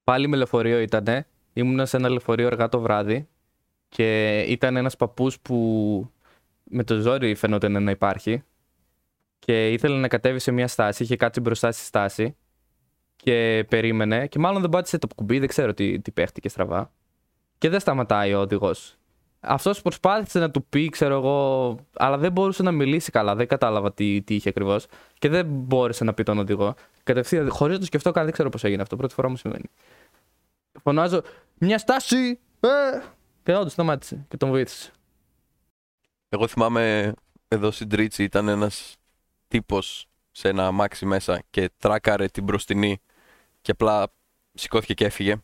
[0.05, 1.27] Πάλι με λεωφορείο ήταν.
[1.53, 3.29] Ήμουν σε ένα λεωφορείο αργά το βράδυ
[3.89, 5.57] και ήταν ένας παππούς που
[6.65, 8.43] με το ζόρι φαινόταν να υπάρχει.
[9.39, 12.37] και ήθελε να κατέβει σε μια στάση, είχε κάτσει μπροστά στη στάση
[13.23, 16.91] και περίμενε και μάλλον δεν πάτησε το κουμπί, δεν ξέρω τι, τι παίχτηκε στραβά.
[17.59, 18.95] Και δεν σταματάει ο οδηγός.
[19.41, 23.35] Αυτός προσπάθησε να του πει, ξέρω εγώ, αλλά δεν μπορούσε να μιλήσει καλά.
[23.35, 24.87] Δεν κατάλαβα τι, τι είχε ακριβώς.
[25.19, 26.75] Και δεν μπόρεσε να πει τον οδηγό.
[27.03, 28.97] Κατευθείαν, χωρίς να το σκεφτώ καν, δεν ξέρω πώς έγινε αυτό.
[28.97, 29.71] Πρώτη φορά μου συμβαίνει.
[30.83, 31.23] Φωνάζω,
[31.59, 32.39] Μια στάση!
[32.61, 32.69] Ε!
[33.43, 34.91] Και όντως σταμάτησε και τον βοήθησε.
[36.29, 37.15] Εγώ θυμάμαι
[37.49, 38.97] εδώ στην Τρίτσι ήταν ένας
[39.49, 43.01] τύπος σε ένα αμάξι μέσα και τράκαρε την μπροστινή
[43.63, 44.13] και απλά
[44.55, 45.37] σηκώθηκε και έφυγε.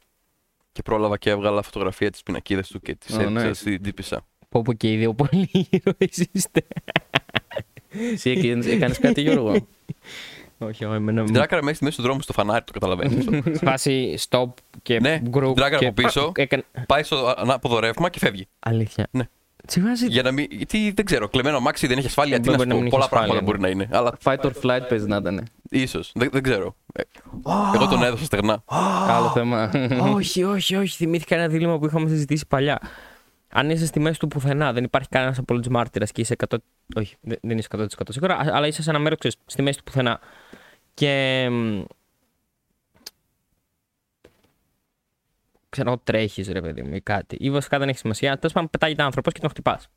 [0.73, 3.55] Και πρόλαβα και έβγαλα φωτογραφία της πινακίδας του και της Ω, έδειξα nice.
[3.55, 4.27] στην τύπησα.
[4.49, 6.63] Πω πω και οι δύο πολύ ήρωες είστε.
[8.13, 8.31] Εσύ
[8.65, 9.67] έκανες κάτι, Γιώργο;
[10.59, 13.27] Όχι, εγώ εμένα Την μου τράκαρα μέχρι στη μέση του δρόμου στο φανάρι, το καταλαβαίνεις
[13.27, 13.53] αυτό.
[13.69, 14.47] φάση stop
[14.83, 15.43] και Ναι, group.
[15.45, 16.33] την τράκαρα και από πίσω.
[16.37, 16.65] Έκανε...
[16.87, 18.47] Πάει στο ανάποδο ρεύμα και φεύγει.
[18.59, 19.09] Αλήθεια.
[19.11, 19.29] Ναι.
[19.67, 20.07] Τι βάζει.
[20.07, 20.47] Για να μην.
[20.51, 22.41] Γιατί δεν ξέρω, κλεμμένο αμάξι δεν έχει ασφάλεια.
[22.41, 22.97] Τι Μπορεί να να σου μην πω.
[22.97, 23.89] έχει Πολλά ασφάλεια, πράγματα μπορεί να είναι.
[23.99, 25.45] Αλλά Fight or flight παίζει να ήταν.
[25.71, 26.13] ίσως.
[26.15, 26.77] Δεν, δεν ξέρω.
[26.93, 27.03] Ε,
[27.75, 28.63] Εγώ τον έδωσα στερνά.
[29.09, 29.71] Άλλο θέμα.
[30.15, 30.97] όχι, όχι, όχι.
[30.97, 32.79] Θυμήθηκα ένα δίλημα που είχαμε συζητήσει παλιά.
[33.49, 36.57] Αν είσαι στη μέση του πουθενά, δεν υπάρχει κανένας απολύτω μάρτυρας και είσαι 100.
[36.97, 39.85] Όχι, δεν δεν είσαι 100% σίγουρα, α- αλλά είσαι σε ένα μέρος στη μέση του
[39.85, 40.21] πουθενά.
[40.95, 41.49] Και.
[45.77, 47.37] Ξέρω, τρέχεις ρε παιδί μου ή κάτι.
[47.41, 48.39] Ή βασικά δεν έχει σημασία.
[48.39, 49.89] Τέλος πάντων, πετάγεται άνθρωπο και τον χτυπάς.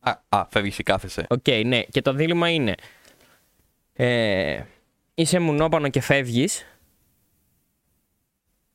[0.00, 1.26] Α, α φεύγεις ή κάθεσαι.
[1.28, 1.82] Οκ, ναι.
[1.82, 2.74] Και το δίλημα είναι.
[3.92, 4.60] Ε,
[5.14, 6.66] είσαι μουνόπανο και φεύγεις.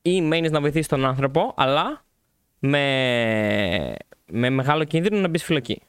[0.02, 2.04] Ή μένεις να βοηθήσεις τον άνθρωπο, αλλά
[2.58, 3.94] με,
[4.26, 5.82] με μεγάλο κίνδυνο να μπεις φυλακή.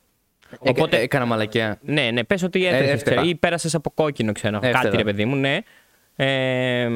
[0.53, 1.79] Οπότε Οπότε- έκανα μαλακιά.
[1.81, 3.23] Ναι, ναι, πες ότι έτρεχες εύθερα.
[3.23, 4.55] ή πέρασες από κόκκινο, ξέρω.
[4.55, 4.79] Εύθερα.
[4.81, 5.59] Κάτι ρε παιδί μου, ναι.
[6.15, 6.89] Ε,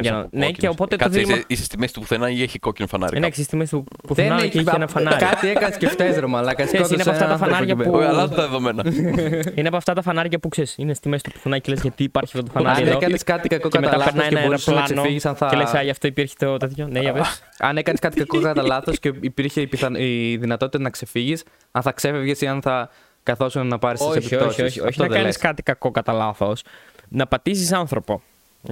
[0.00, 0.74] για να- από ναι, και κόκκινος.
[0.74, 1.36] οπότε το Κάτσε, δίλημα.
[1.36, 3.12] είσαι, είσαι στη μέση του πουθενά ή έχει κόκκινο φανάρι.
[3.12, 5.16] Ναι, κάπου; ξέρεις, στη μέση του πουθενά και είχε ένα φανάρι.
[5.24, 6.64] Κάτι έκανες και φταίει, ρε μαλάκα.
[6.64, 8.82] Ξέρεις, είναι από αυτά τα φανάρια που- Όχι, αλλάζουν τα δεδομένα.
[9.56, 10.74] Είναι από αυτά τα φανάρια που ξέρεις.
[10.78, 13.22] Είναι στη μέση του πουθενά και λες γιατί υπάρχει αυτό το Αν φανάρι εδώ; έκανες
[13.24, 15.56] κάτι κακό Και κατά μετά λάθος περνάει και ένα μπορούσε να αεροπλάνο ξεφύγεις αν και
[15.56, 15.82] λες, α, θα.
[15.82, 16.86] γι' αυτό υπήρχε το τέτοιο.
[16.90, 17.42] Ναι, για πες.
[17.68, 19.94] Αν έκανες κάτι κακό κατά λάθος και υπήρχε η, πιθαν...
[19.94, 22.90] η δυνατότητα να ξεφύγεις, αν θα ξέφευγες ή αν θα
[23.22, 24.64] καθόσουν να πάρεις τις όχι, επιπτώσεις.
[24.64, 25.00] όχι, όχι, όχι.
[25.00, 26.62] Να κάνεις κάτι κακό κατά λάθος.
[27.08, 28.22] Να πατήσεις άνθρωπο.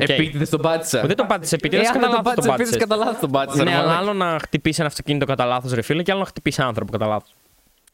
[0.03, 0.09] Οκ.
[0.09, 1.07] Επίτηδες τον πάτησα.
[1.07, 2.89] Δεν τον πάτησες επίτηδε, Ε, αν κατά δεν τον λάθος τον πάτησες, επίτηδες πάτησες.
[2.89, 3.63] κατά λάθος τον πάτησες.
[3.63, 4.01] Ναι, ρε αλλά μαλάκα.
[4.01, 7.07] άλλο να χτυπήσεις ένα αυτοκίνητο κατά λάθος, ρε φίλε, και άλλο να χτυπήσεις άνθρωπο κατά
[7.07, 7.31] λάθος.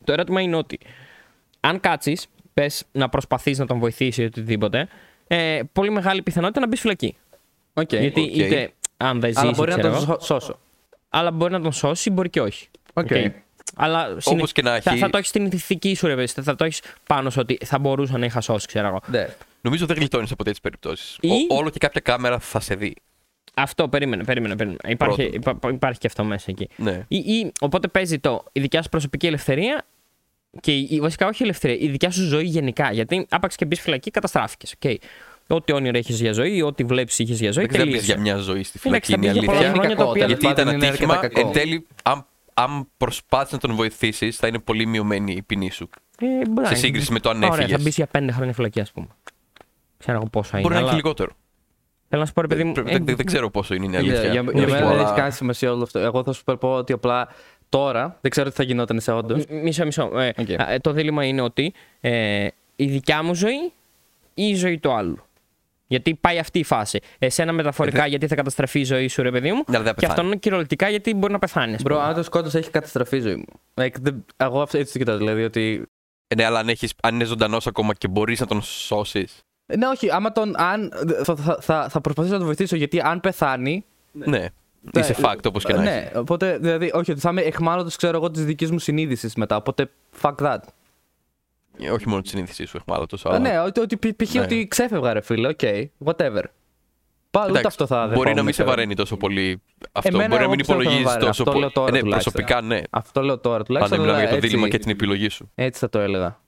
[0.05, 0.79] Το ερώτημα είναι ότι
[1.61, 4.89] αν κάτσεις, πες να προσπαθείς να τον βοηθήσεις ή οτιδήποτε,
[5.27, 7.17] ε, πολύ μεγάλη πιθανότητα να μπεις φυλακή.
[7.75, 7.93] Οκ.
[7.93, 8.37] Γιατί οκ.
[8.37, 10.59] είτε αν δεν Αλλά ζήσει, μπορεί να ξέρω τον εγώ, σω- σώσω.
[11.09, 12.69] αλλά μπορεί να τον σώσεις, μπορεί και όχι.
[12.93, 13.05] Οκ.
[13.11, 13.33] Οκ.
[13.77, 16.33] Αλλά συνε- και να θα, έχει- θα το έχεις στην ηθική σου, ρε παιδί.
[16.43, 19.01] Θα το έχεις πάνω σου ότι θα μπορούσα να είχα σώσει, ξέρω εγώ.
[19.07, 19.29] Ναι.
[19.61, 21.17] Νομίζω δεν γλιτώνεις από τέτοιες περιπτώσεις.
[21.21, 22.95] Ή- Όλο και κάποια κάμερα θα σε δει.
[23.55, 24.57] Αυτό περίμενε, περίμενε.
[24.57, 24.79] περίμενε.
[24.89, 25.55] Υπάρχει, Πρώτον.
[25.55, 26.69] υπά- υπάρχει και αυτό μέσα εκεί.
[26.77, 27.05] Ναι.
[27.09, 29.85] Ή, ή, οπότε παίζει το η δικιά σου προσωπική ελευθερία
[30.61, 32.93] και η, η- βασικά όχι η ελευθερία, η δικιά σου ζωή γενικά.
[32.93, 34.75] Γιατί άπαξ και μπεις φυλακή, καταστράφηκες.
[34.83, 34.95] Okay.
[35.47, 37.63] Ό,τι όνειρο έχεις για ζωή, ό,τι βλέπεις είχες για ζωή.
[37.65, 38.07] Δεν ξέρω τελείωσε.
[38.13, 39.07] για μια ζωή στη Εντάξει, φυλακή.
[39.13, 39.75] θα Είναι μπεις για πολλά αλήθεια.
[39.81, 41.15] χρόνια τα οποία- Γιατί Τέλος ήταν πάντων, είναι ατύχημα.
[41.15, 41.47] αρκετά κακό.
[41.49, 45.89] Εν τέλει, αν, αν προσπάθησε να τον βοηθήσεις, θα είναι πολύ μειωμένη η ποινή σου.
[46.21, 47.71] Ε, μπορεί Σε να- σύγκριση με το αν Ωραία, έφυγες.
[47.71, 49.07] θα μπεις για πέντε χρόνια φυλακή, ας πούμε.
[50.01, 50.61] Ξέρω εγώ πόσο είναι.
[50.63, 51.31] Μπορεί να είναι αλλά και λιγότερο.
[52.09, 52.73] Θέλω να σου πω, ρε παιδί μου.
[52.73, 54.21] Πρέπει- ε, δεν, δεν ξέρω πόσο είναι η Για, αλήθεια.
[54.21, 55.99] για, για Είναι μένα δεν πολλά- έχει κάνει σημασία όλο αυτό.
[55.99, 57.29] Εγώ θα σου πω ότι απλά
[57.69, 59.47] τώρα δεν ξέρω τι θα γινόταν σε όντως.
[59.47, 60.19] μ- Μισό, μισό.
[60.21, 60.51] Ε, Οκ.
[60.61, 63.73] α, ε, το δίλημα είναι ότι ε, η δικιά μου ζωή
[64.35, 65.19] ή η ζωή του άλλου.
[65.87, 67.01] Γιατί πάει αυτή η φάση.
[67.19, 69.57] Εσένα μεταφορικά γιατί θα καταστραφεί η ζωή σου, ρε παιδί μου.
[69.57, 70.21] Ναι, αλλά δεν θα και πεθάνει.
[70.21, 71.75] αυτόν κυριολεκτικά γιατί μπορεί να πεθάνεις.
[71.77, 72.07] ας Bro, πούμε.
[72.07, 73.45] αν τον σκοτώσω έχει καταστραφεί η ζωή μου.
[73.75, 75.17] Like, δεν- εγώ αυτό έτσι το κοιτάω.
[75.17, 75.83] Δηλαδή ότι.
[76.29, 79.41] Ε, Ναι, αλλά αν, έχεις, αν είναι ζωντανός ακόμα και μπορείς να τον σώσεις.
[79.77, 80.55] Ναι, όχι, άμα τον.
[80.57, 80.93] Αν,
[81.25, 83.85] θα, θα, θα, θα προσπαθήσω να τον βοηθήσω γιατί αν πεθάνει.
[84.13, 84.47] Ναι.
[84.95, 86.17] Είσαι fact όπως και να ναι, έχει.
[86.17, 89.57] οπότε δηλαδή, όχι, ότι θα είμαι αιχμάλωτος, ξέρω εγώ, της δικής μου συνείδησης μετά.
[89.57, 89.91] Οπότε
[90.23, 90.59] fuck that.
[91.79, 93.27] Ε, Όχι μόνο της συνείδησής σου, αιχμάλωτος.
[93.27, 94.35] Α, Ναι, ότι, ότι π- π.χ.
[94.35, 94.41] Ναι.
[94.41, 95.59] ότι ξέφευγα, ρε φίλε, οκ,
[96.05, 96.43] whatever.
[97.31, 98.69] Πάλι ούτε αυτό θα Μπορεί να δεχόμουν, μην σε ξέρω.
[98.69, 100.09] βαραίνει τόσο πολύ αυτό.
[100.09, 101.27] Εμένα μπορεί να εγώ μην πιστεύω θα με υπολογίζεις βαραίνει.
[101.27, 101.61] τόσο Αυτό πολύ.
[101.65, 102.33] λέω τώρα Ε, ναι, τουλάχιστον.
[102.33, 102.81] προσωπικά ναι.
[102.91, 103.97] Αυτό λέω τώρα Αν τουλάχιστον.
[103.99, 105.51] δεν μιλάμε για το έτσι- δίλημμα και την επιλογή σου.
[105.55, 106.41] Έτσι θα το έλεγα.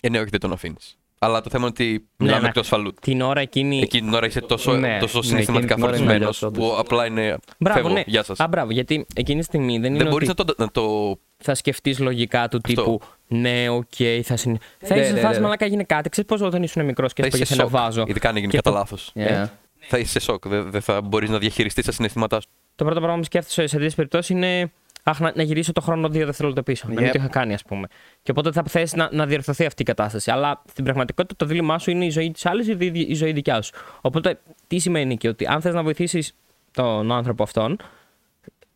[0.00, 0.98] Ε, ναι, όχι, δεν τον αφήνεις.
[1.24, 2.48] Αλλά το θέμα είναι ότι Ναι, μιλάμε ναι.
[2.48, 2.92] εκ του ασφαλούς.
[3.00, 3.80] Την ώρα εκείνη.
[3.80, 6.42] Εκείνη την ώρα είσαι τόσο, Ναι, τόσο ναι, συναισθηματικά εκείνη την ώρα είναι φορτισμένο αλλιώς,
[6.42, 6.68] όντως.
[6.72, 7.36] που απλά είναι.
[7.58, 8.02] Μπράβο, Φεύγω, ναι.
[8.06, 8.40] γεια σας.
[8.40, 10.54] Α, μπράβο, γιατί εκείνη τη στιγμή δεν είναι Δεν μπορείς ότι να το.
[10.58, 11.16] Να το...
[11.36, 12.82] θα σκεφτείς λογικά του Αυτό.
[12.82, 14.58] τύπου Ναι, οκ, θα συν.
[14.78, 15.40] Θα Ναι, είσαι σε ναι, φάση ναι.
[15.42, 16.08] μαλάκα γίνει κάτι.
[16.08, 17.80] Ξέρεις πώς όταν ήσουν μικρός και Θα έσπαγες είσαι ένα σοκ.
[17.80, 18.04] βάζο.
[18.06, 19.12] Ειδικά αν έγινε Και κατά το- λάθος.
[19.14, 19.46] Yeah.
[19.88, 20.48] Θα είσαι σοκ.
[20.48, 22.48] Δεν δεν θα μπορείς να διαχειριστείς τα συναισθήματά σου.
[22.74, 24.72] Το πρώτο πράγμα που σκέφτεσαι σε τέτοιες περιπτώσεις είναι
[25.04, 26.88] αχ, να, να γυρίσω το χρόνο δύο δευτερόλεπτα πίσω.
[26.88, 27.10] Να μην Yep.
[27.12, 27.86] το είχα κάνει, ας πούμε.
[28.22, 30.30] Και οπότε θα θες να, να διορθωθεί αυτή η κατάσταση.
[30.30, 33.32] Αλλά στην πραγματικότητα το δίλημά σου είναι η ζωή της άλλης ή η- η ζωή
[33.32, 33.72] δικιά σου.
[34.00, 36.34] Οπότε τι σημαίνει και ότι αν θες να βοηθήσεις
[36.70, 37.76] τον άνθρωπο αυτόν,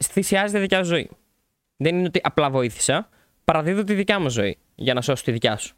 [0.05, 1.11] θυσιάζει τη δικιά σου ζωή.
[1.77, 3.09] Δεν είναι ότι απλά βοήθησα,
[3.45, 5.75] παραδίδω τη δικιά μου ζωή για να σώσω τη δικιά σου.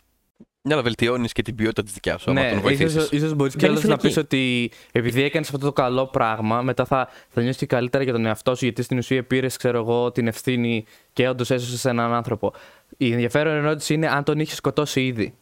[0.63, 2.31] Ναι, αλλά βελτιώνεις και την ποιότητα της δικιάς σου.
[2.31, 2.95] άμα Ναι, τον βοηθήσεις.
[2.97, 4.07] ίσως, ίσως μπορείς Μπαίνει κιόλας να φυλακή.
[4.07, 8.13] πεις ότι επειδή έκανες αυτό το καλό πράγμα, μετά θα, θα νιώσεις και καλύτερα για
[8.13, 12.13] τον εαυτό σου, γιατί στην ουσία πήρες, ξέρω εγώ, την ευθύνη και όντως έσωσες έναν
[12.15, 12.53] άνθρωπο.
[12.97, 15.35] Η ενδιαφέρον ερώτηση είναι αν τον είχες σκοτώσει ήδη.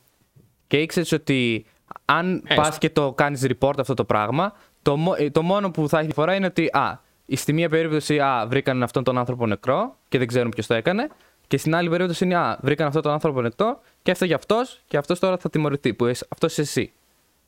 [0.67, 1.67] Και ήξερες ότι
[2.05, 2.63] αν Έστω.
[2.63, 4.53] πας και το κάνεις report αυτό το πράγμα,
[4.83, 7.01] το, μο- ε, το μόνο που θα έχει διαφορά είναι ότι α,
[7.33, 11.09] στη μία περίπτωση α, βρήκαν αυτόν τον άνθρωπο νεκρό και δεν ξέρουν ποιος το έκανε.
[11.47, 14.97] Και στην άλλη περίπτωση είναι α, βρήκαν αυτόν τον άνθρωπο νεκρό και έφταγε αυτός και
[14.97, 15.95] αυτός τώρα θα τιμωρηθεί.
[15.95, 16.93] Που αυτός είσαι εσύ.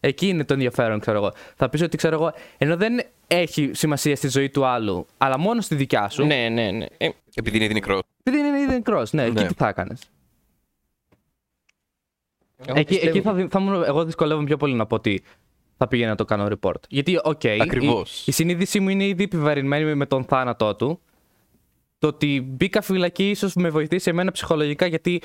[0.01, 1.33] Εκεί είναι το ενδιαφέρον, ξέρω εγώ.
[1.57, 5.61] Θα πεις ότι ξέρω εγώ, ενώ δεν έχει σημασία στη ζωή του άλλου, αλλά μόνο
[5.61, 6.25] στη δικιά σου.
[6.25, 6.87] Ναι, ναι, ναι.
[6.97, 8.01] Ε, Επειδή είναι ήδη νεκρός.
[8.23, 9.13] Επειδή είναι ήδη νεκρός.
[9.13, 9.47] Ναι, εκεί Ναι.
[9.47, 10.01] τι θα έκανες.
[12.67, 15.23] εγώ Εκεί, πιστεύω- εκεί θα, δι- θα ήμουν- εγώ δυσκολεύομαι πιο πολύ να πω ότι
[15.77, 16.81] θα πήγαινα να το κάνω report.
[16.89, 18.27] Γιατί, οκ, η, Ακριβώς.
[18.27, 21.01] η συνείδησή μου είναι ήδη επιβαρυνμένη με τον θάνατό του.
[21.99, 25.23] Το ότι μπήκα φυλακή ίσως με βοηθήσει εμένα ψυχολογικά γιατί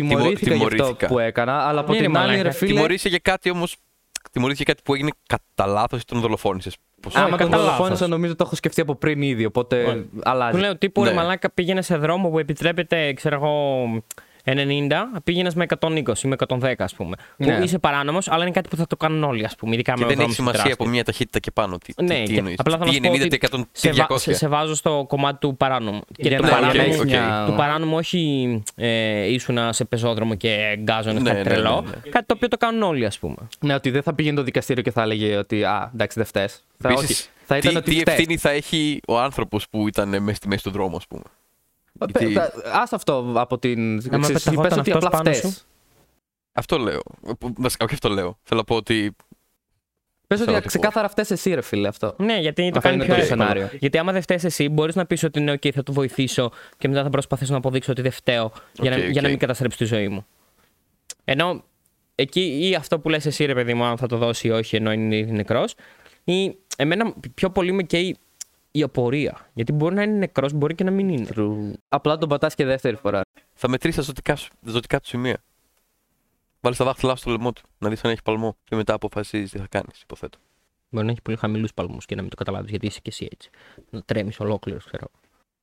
[0.00, 1.06] τιμωρήθηκα για αυτό τιμωρήθηκα.
[1.06, 1.66] που έκανα.
[1.68, 2.42] Αλλά από Ναι, ρε την άλλη, μαλάκα.
[2.42, 2.72] ρε φίλε.
[2.72, 3.64] Τιμωρήσε για κάτι όμως.
[4.32, 6.76] Τιμωρήθηκε για κάτι που έγινε κατά λάθος ή τον δολοφόνησες.
[7.14, 7.64] Άμα τον κατά λάθος.
[7.64, 9.44] δολοφόνησα, νομίζω το έχω σκεφτεί από πριν ήδη.
[9.44, 10.04] Οπότε Ωραία.
[10.22, 10.52] αλλάζει.
[10.56, 11.16] Του λέω τύπου ρε Ναι.
[11.16, 13.84] μαλάκα πήγαινε σε δρόμο που επιτρέπεται, ξέρω εγώ,
[14.54, 17.16] 90, πήγαινες με 120 ή με 110, ας πούμε.
[17.36, 17.56] Ναι.
[17.56, 19.74] Που είσαι παράνομος, αλλά είναι κάτι που θα το κάνουν όλοι, ας πούμε.
[19.74, 20.86] Ειδικά Και με δεν έχει δρόμους σημασία τεράστιους.
[20.88, 21.78] από μια ταχύτητα και πάνω.
[21.78, 22.54] Τι, Ναι, τι, τι και εννοείς.
[22.58, 24.18] απλά θα Τι να σου πω 90 ότι ή 100 σε, τι βα- 200.
[24.18, 26.00] σε, σε βάζω στο κομμάτι του παράνομου.
[26.16, 27.04] Και Για του να παράνομου, οκ, έχεις οκ.
[27.06, 31.80] μια- του παράνομου όχι ε, ήσουνα σε πεζόδρομο και γκάζονες Ναι, κάτι ναι, τρελό.
[31.84, 32.10] ναι, ναι.
[32.10, 33.36] Κάτι το οποίο το κάνουν όλοι, ας πούμε.
[33.60, 36.48] Ναι, ότι δεν θα πήγαινε το δικαστήριο και θα έλεγε ότι Α, εντάξει, δεν φταίει.
[36.78, 38.14] Θα, Επίσης, όχι, θα ήταν τι, ότι τι φταίς.
[38.14, 41.22] ευθύνη θα έχει ο άνθρωπος που ήταν μέσα στη μέση του δρόμου, ας πούμε.
[41.98, 43.80] Πε- γιατί- τα- Ας αυτό από την.
[44.12, 45.52] Άμα Ξέρεις, πεταγόταν πες ότι αυτός απλά πάνω φταίς.
[45.54, 45.60] σου.
[46.52, 47.00] Αυτό λέω.
[47.38, 48.38] Που- Βασικά, όχι αυτό λέω.
[48.42, 49.16] Θέλω να πω ότι.
[50.26, 52.14] Πες Θέλω να ότι το ξεκάθαρα φταίς εσύ, ρε φίλε, αυτό.
[52.18, 53.40] Ναι, γιατί το Αυτό κάνει είναι πιο το εύκολο.
[53.42, 53.68] σενάριο.
[53.80, 56.88] Γιατί άμα δεν φταίει εσύ, μπορείς να πεις ότι ναι, OK, θα τον βοηθήσω και
[56.88, 59.30] μετά θα προσπαθήσω να αποδείξω ότι δεν φταίω για, να, Οκ, για να οκ.
[59.30, 60.26] μην καταστρέψει τη ζωή μου.
[61.24, 61.62] Ενώ
[62.14, 64.76] εκεί ή αυτό που λες εσύ, ρε παιδί μου, αν θα το δώσει ή όχι,
[64.76, 65.74] ενώ είναι ήδη νεκρός,
[66.24, 68.16] ή εμένα πιο πολύ με καίει
[68.76, 69.50] η απορία.
[69.54, 71.26] Γιατί μπορεί να είναι νεκρός, μπορεί και να μην είναι.
[71.88, 73.20] Απλά τον πατάς και δεύτερη φορά.
[73.54, 75.42] Θα μετρήσεις τα ζωτικά, σου- τα ζωτικά του σημεία.
[76.60, 78.56] Βάλεις τα δάχτυλά σου στο λαιμό του, να δεις αν έχει παλμό.
[78.64, 80.38] Και μετά αποφασίζεις τι θα κάνεις, υποθέτω.
[80.90, 83.28] Μπορεί να έχει πολύ χαμηλούς παλμούς και να μην το καταλάβεις γιατί είσαι και εσύ
[83.32, 83.50] έτσι.
[83.90, 85.06] Να τρέμεις ολόκληρος, ξέρω.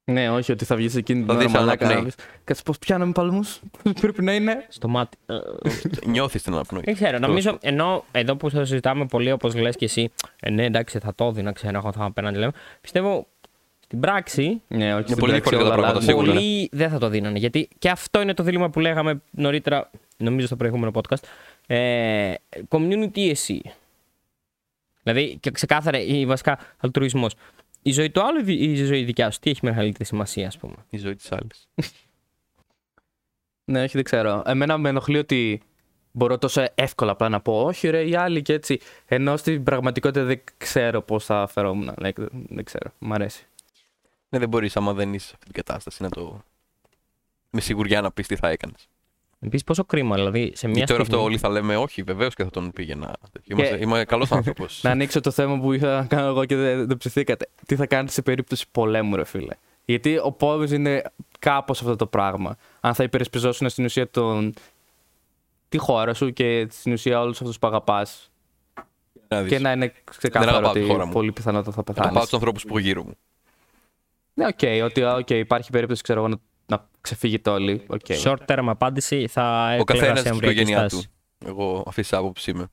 [0.06, 1.86] Ναι, όχι, ότι θα βγεις εκείνη Θα την ώρα δεις αν μαλάκα.
[1.86, 2.06] αναπνέει.
[2.06, 3.60] να πεις, Κάτσε πώς πιάναμε παλμούς;
[4.02, 4.66] Πρέπει να είναι.
[4.70, 5.18] Στο μάτι.
[5.26, 5.34] Ε,
[6.12, 6.82] Νιώθεις την αναπνοή.
[6.86, 10.12] Δεν ξέρω, νομίζω ενώ εδώ που το συζητάμε πολύ όπως λες και εσύ,
[10.42, 12.52] ε, ναι, εντάξει, θα το έδινα, ξέρω εγώ, θα απέναντι λέμε.
[12.82, 13.28] Πιστεύω
[13.84, 15.04] στην πράξη Ναι, όχι.
[15.04, 16.10] στην πολύ πράξη διαφορετικά τα όλα πράγματα, αλλάζουν.
[16.10, 16.34] σίγουρα.
[16.34, 17.38] πολλοί δεν θα το δίνανε.
[17.40, 21.24] Γιατί και αυτό είναι το δίλημα που λέγαμε νωρίτερα, νομίζω στο προηγούμενο podcast.
[21.68, 22.34] Ε,
[22.70, 23.62] community εσύ.
[25.04, 27.34] Δηλαδή, και ξεκάθαρα, ή βασικά αλτρουισμός.
[27.84, 30.76] Η ζωή του άλλου ή η ζωή δικιά σου, τι έχει μεγαλύτερη σημασία, ας πούμε;
[30.90, 31.68] Η ζωή της άλλης.
[33.66, 34.44] Ναι, όχι, δεν ξέρω.
[34.46, 35.62] Εμένα με ενοχλεί ότι
[36.12, 38.80] μπορώ τόσο εύκολα απλά να πω όχι ρε οι άλλοι και έτσι.
[39.06, 41.94] Ενώ στην πραγματικότητα δεν ξέρω πώς θα φερόμουν.
[42.02, 42.94] Like, δεν, δεν ξέρω.
[43.00, 43.48] Μ' αρέσει.
[44.30, 46.44] Ναι, δεν μπορείς άμα δεν είσαι σε αυτή την κατάσταση να το.
[47.50, 48.88] Με σιγουριά να πεις τι θα έκανες.
[49.46, 51.22] Επίσης, πόσο κρίμα, δηλαδή, σε μια Γιατί τώρα στιγμή...
[51.22, 53.16] αυτό όλοι θα λέμε όχι, βεβαίως και θα τον πήγαινα.
[53.44, 54.80] Είμαστε, Είμαι καλός άνθρωπος.
[54.84, 57.50] Να ανοίξω το θέμα που είχα να κάνω εγώ και δεν, δεν ψηθήκατε.
[57.66, 61.04] Τι θα κάνετε σε περίπτωση πολέμου, ρε φίλε; Γιατί ο πόλεμος είναι
[61.40, 62.58] κάπως αυτό το πράγμα.
[62.80, 64.54] Αν θα υπερασπιζόσουν στην ουσία τον...
[65.70, 68.32] τη χώρα σου και στην ουσία όλους αυτούς που αγαπάς.
[69.48, 71.12] Και να είναι ξεκάθαρο αγαπάω τη ότι χώρα μου.
[71.12, 72.14] πολύ πιθανότατα θα να πεθάνεις.
[72.14, 73.18] πάω τους ανθρώπους που γύρω μου.
[74.34, 77.84] Ναι, οκ, ότι οκ, υπάρχει περίπτωση ξέρω εγώ, να, να ξεφύγετε όλοι.
[77.88, 78.06] OK.
[78.24, 81.08] Short term απάντηση θα Ο έκλαιγα καθένας σε στην εμβρυακή οικογένειά στάση.
[81.08, 81.14] του.
[81.50, 82.68] Εγώ αυτή τη άποψη είμαι.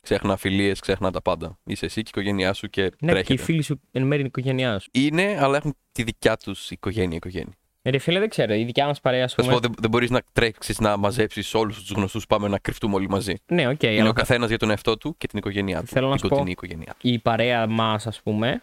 [0.00, 1.58] Ξέχνα φιλίες, ξέχνα τα πάντα.
[1.64, 3.42] Είσαι εσύ και η οικογένειά σου και Ναι, και οι τρέχετε.
[3.42, 4.88] φίλοι σου εν μέρει είναι η οικογένειά σου.
[4.92, 7.16] Είναι, αλλά έχουν τη δικιά τους οικογένεια.
[7.16, 7.52] οικογένεια.
[7.82, 8.54] Ε, Ρε φίλε, δεν ξέρω.
[8.54, 9.60] Η δικιά μας παρέα, ας Θα σου πούμε.
[9.60, 12.26] πω, δεν, δεν μπορείς να τρέξεις να μαζέψεις όλους τους γνωστούς.
[12.26, 13.34] Πάμε να κρυφτούμε όλοι μαζί.
[13.46, 15.86] Ναι, οκ, Είναι αλλά ο καθένας για τον εαυτό του και την οικογένειά του.
[15.86, 17.08] Θέλω να η σου κοντινή πω- οικογένειά του.
[17.08, 18.62] η παρέα μας, ας πούμε.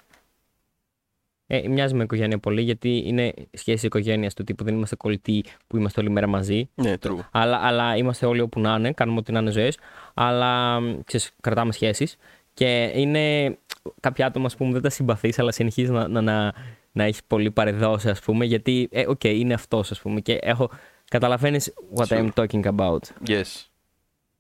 [1.56, 5.78] Ε, μοιάζει με οικογένεια πολύ γιατί είναι σχέση οικογένειας του τύπου δεν είμαστε κολλητοί που
[5.78, 6.70] είμαστε όλη μέρα μαζί.
[6.76, 7.18] Ναι, true.
[7.32, 9.78] Αλλά, αλλά είμαστε όλοι όπου να είναι, κάνουμε ό,τι να είναι ζωές.
[10.14, 12.16] Αλλά ξέρεις, κρατάμε σχέσεις.
[12.54, 13.58] Και είναι
[14.00, 16.54] κάποια άτομα ας πούμε, δεν τα συμπαθείς, αλλά συνεχίζεις να, να, να,
[16.92, 18.46] να έχεις πολύ πάρε δώσε, ας πούμε.
[18.46, 20.20] Γιατί, ε, οκ, είναι αυτός, ας πούμε.
[20.20, 20.70] Και έχω.
[21.10, 22.18] Καταλαβαίνεις what Sure.
[22.18, 23.00] I'm talking about.
[23.28, 23.68] Yes.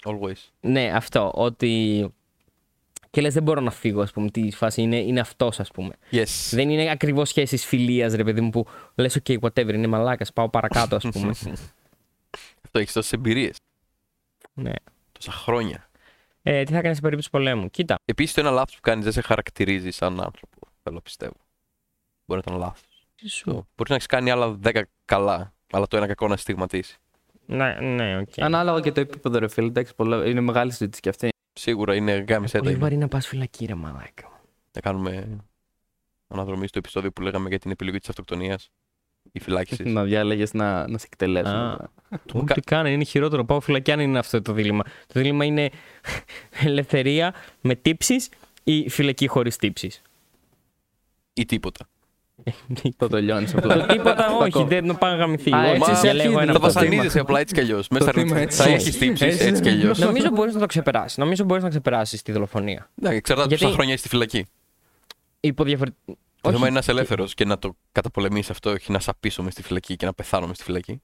[0.04, 0.52] Always.
[0.60, 1.32] Ναι, αυτό.
[1.36, 2.14] Ότι.
[3.14, 4.30] Και λες, δεν μπορώ να φύγω, ας πούμε.
[4.30, 5.94] Τι φάση είναι, είναι αυτός, ας πούμε.
[6.12, 6.26] Yes.
[6.52, 10.50] Δεν είναι ακριβώς σχέσεις φιλίας, ρε παιδί μου, που λες, OK, whatever, είναι μαλάκας, πάω
[10.50, 11.30] παρακάτω, ας πούμε.
[12.66, 13.58] Αυτό έχεις τόσες εμπειρίες.
[14.54, 14.72] ναι.
[15.12, 15.90] Τόσα χρόνια.
[16.44, 17.70] Ε, τι θα κάνεις σε περίπτωση πολέμου.
[17.70, 17.96] Κοίτα.
[18.06, 20.58] Επίσης, το ένα λάθος που κάνεις δεν σε χαρακτηρίζει σαν άνθρωπο.
[20.84, 21.36] Θέλω να πιστεύω.
[22.26, 23.08] Μπορεί να ήταν λάθος.
[23.28, 23.52] Σου.
[23.52, 26.98] Μπορεί να έχεις κάνει άλλα 10 καλά, αλλά το ένα κακό να σε στιγματίσει.
[27.46, 28.28] Ναι, ναι, οκ.
[28.38, 29.68] Ανάλογα και το επίπεδο, ρε φίλε.
[29.68, 30.26] Εντάξει, πολλά...
[30.28, 31.33] είναι μεγάλη συζήτηση και αυτή.
[31.54, 32.60] Σίγουρα είναι γάμησέ τα.
[32.60, 32.82] Πολύ είναι.
[32.82, 34.42] βαρύ να πας φυλακή, ρε μαλάκα.
[34.72, 35.38] Θα κάνουμε
[36.28, 38.72] αναδρομή στο επεισόδιο που λέγαμε για την επιλογή της αυτοκτονίας.
[39.32, 39.84] Η φυλάκιση.
[39.84, 41.56] να διάλεγες να, να σε εκτελέσουν.
[41.56, 41.90] Α.
[42.34, 43.46] Ό,τι κάνει είναι χειρότερο.
[43.46, 44.84] Πάω φυλακή αν είναι αυτό το δίλημμα.
[44.84, 45.70] Το δίλημμα είναι
[46.66, 48.30] ελευθερία με τύψεις
[48.64, 50.02] ή φυλακή χωρίς τύψεις.
[51.34, 51.88] Ή τίποτα.
[52.98, 53.86] το τελειώνει Το απλά.
[53.86, 55.54] τίποτα όχι, δεν το πάω να γαμηθεί.
[55.54, 56.84] Α, Εγώ έτσι έτσι σε διαλέγω αρχίζει, ένα Θα από τα θύμα.
[56.90, 57.88] βασανίζεσαι απλά έτσι κι αλλιώς.
[57.88, 58.62] Το θύμα έτσι.
[58.62, 59.46] Θα έχεις τύψεις Έτσι.
[59.46, 60.00] έτσι κι αλλιώς.
[60.00, 61.18] Νομίζω μπορείς να το ξεπεράσεις.
[61.18, 62.90] Νομίζω μπορείς να ξεπεράσεις τη δολοφονία.
[62.96, 64.46] Ναι, εξαρτάται Γιατί- πόσα χρόνια είσαι στη φυλακή.
[65.40, 66.14] Υπό διαφορετικά.
[66.42, 69.52] Το θέμα είναι να είσαι ελεύθερος και να το καταπολεμήσει αυτό, όχι να σαπίσω με
[69.52, 71.02] στη φυλακή και να πεθάνω με στη φυλακή.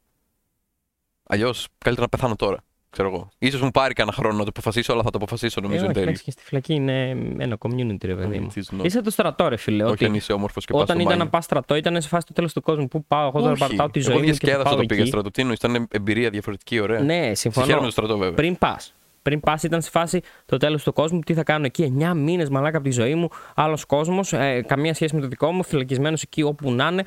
[1.24, 2.58] Αλλιώς καλύτερα να πεθάνω τώρα.
[2.92, 3.30] Ξέρω εγώ.
[3.52, 6.10] σω μου πάρει κανένα χρόνο να το αποφασίσω, αλλά θα το αποφασίσω νομίζω εν τέλει.
[6.10, 8.52] Ε, και στη φυλακή είναι ένα community, ρε παιδί μου.
[8.56, 9.84] It's not- Είσαι το στρατό, ρε φίλε.
[9.84, 12.26] Όχι ότι αν είσαι όμορφος και πας Όταν ήταν να πας στρατό, ήταν σε φάση
[12.26, 12.88] το τέλος του κόσμου.
[12.88, 14.26] Πού πάω, εγώ τώρα παρτάω τη ζωή Εγώ μου.
[14.28, 15.10] Και θα διασκέδασα πάω το πήγα εκεί.
[15.10, 15.32] στρατό.
[15.32, 17.00] Τι εννοείς, ήταν εμπειρία διαφορετική, ωραία.
[17.00, 17.82] Ναι, Συγχαίρομαι συμφωνώ.
[17.86, 18.34] το στρατό βέβαια.
[18.34, 18.94] Πριν πας.
[19.22, 21.20] Πριν πας, ήταν σε φάση το τέλος του κόσμου.
[21.20, 23.28] Τι θα κάνω εκεί, 9 μήνες μαλάκα από τη ζωή μου.
[23.56, 27.04] Άλλος κόσμος, ε, καμία σχέση με το δικό μου, φυλακισμένος εκεί όπου να είναι.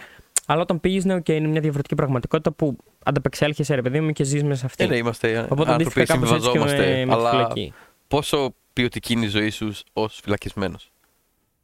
[0.46, 4.24] Αλλά όταν πήγες, ναι, και είναι μια διαφορετική πραγματικότητα που ανταπεξέλχεσαι, ρε παιδί μου, και
[4.24, 4.84] ζεις μέσα σε αυτή.
[4.84, 7.04] Ε, ναι, είμαστε Οπότε άνθρωποι, αντίστοιχα κάπως έτσι και με, συμβιβαζόμαστε.
[7.04, 7.72] με τη Αλλά φυλακή.
[8.08, 10.92] πόσο ποιοτική είναι η ζωή σου ως φυλακισμένος;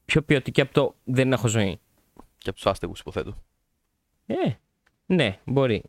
[0.04, 1.78] Πιο ποιοτική από το δεν έχω ζωή.
[2.38, 3.34] και από τους άστεγους, υποθέτω.
[4.26, 4.34] Ε,
[5.06, 5.82] ναι, μπορεί.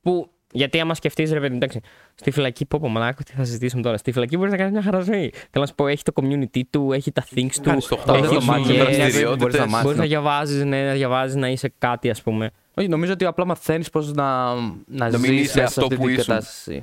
[0.00, 1.80] Που, γιατί άμα σκεφτείς, ρε παιδί, εντάξει,
[2.14, 3.96] στη φυλακή, πω πω, μαλάκο, τι θα συζητήσουμε τώρα.
[3.96, 5.30] Στη φυλακή μπορείς να κάνεις μια χαρά ζωή.
[5.30, 7.60] Θέλω να σου πω, έχει το community του, έχει τα things του.
[7.60, 9.60] Κάνεις το έχει χτάπι, το σου, μάτι, δουλειές, μπορείς να δραστηριότητες.
[9.66, 9.82] μάθεις.
[9.82, 12.50] Μπορείς να διαβάζεις, ναι, να διαβάζεις, να είσαι κάτι, ας πούμε.
[12.78, 15.82] Όχι, νομίζω ότι απλά μαθαίνεις πώς να, να, Να ζεις μην είσαι μέσα σε αυτό
[15.82, 16.24] αυτή που την ήσουν.
[16.26, 16.82] κατάσταση.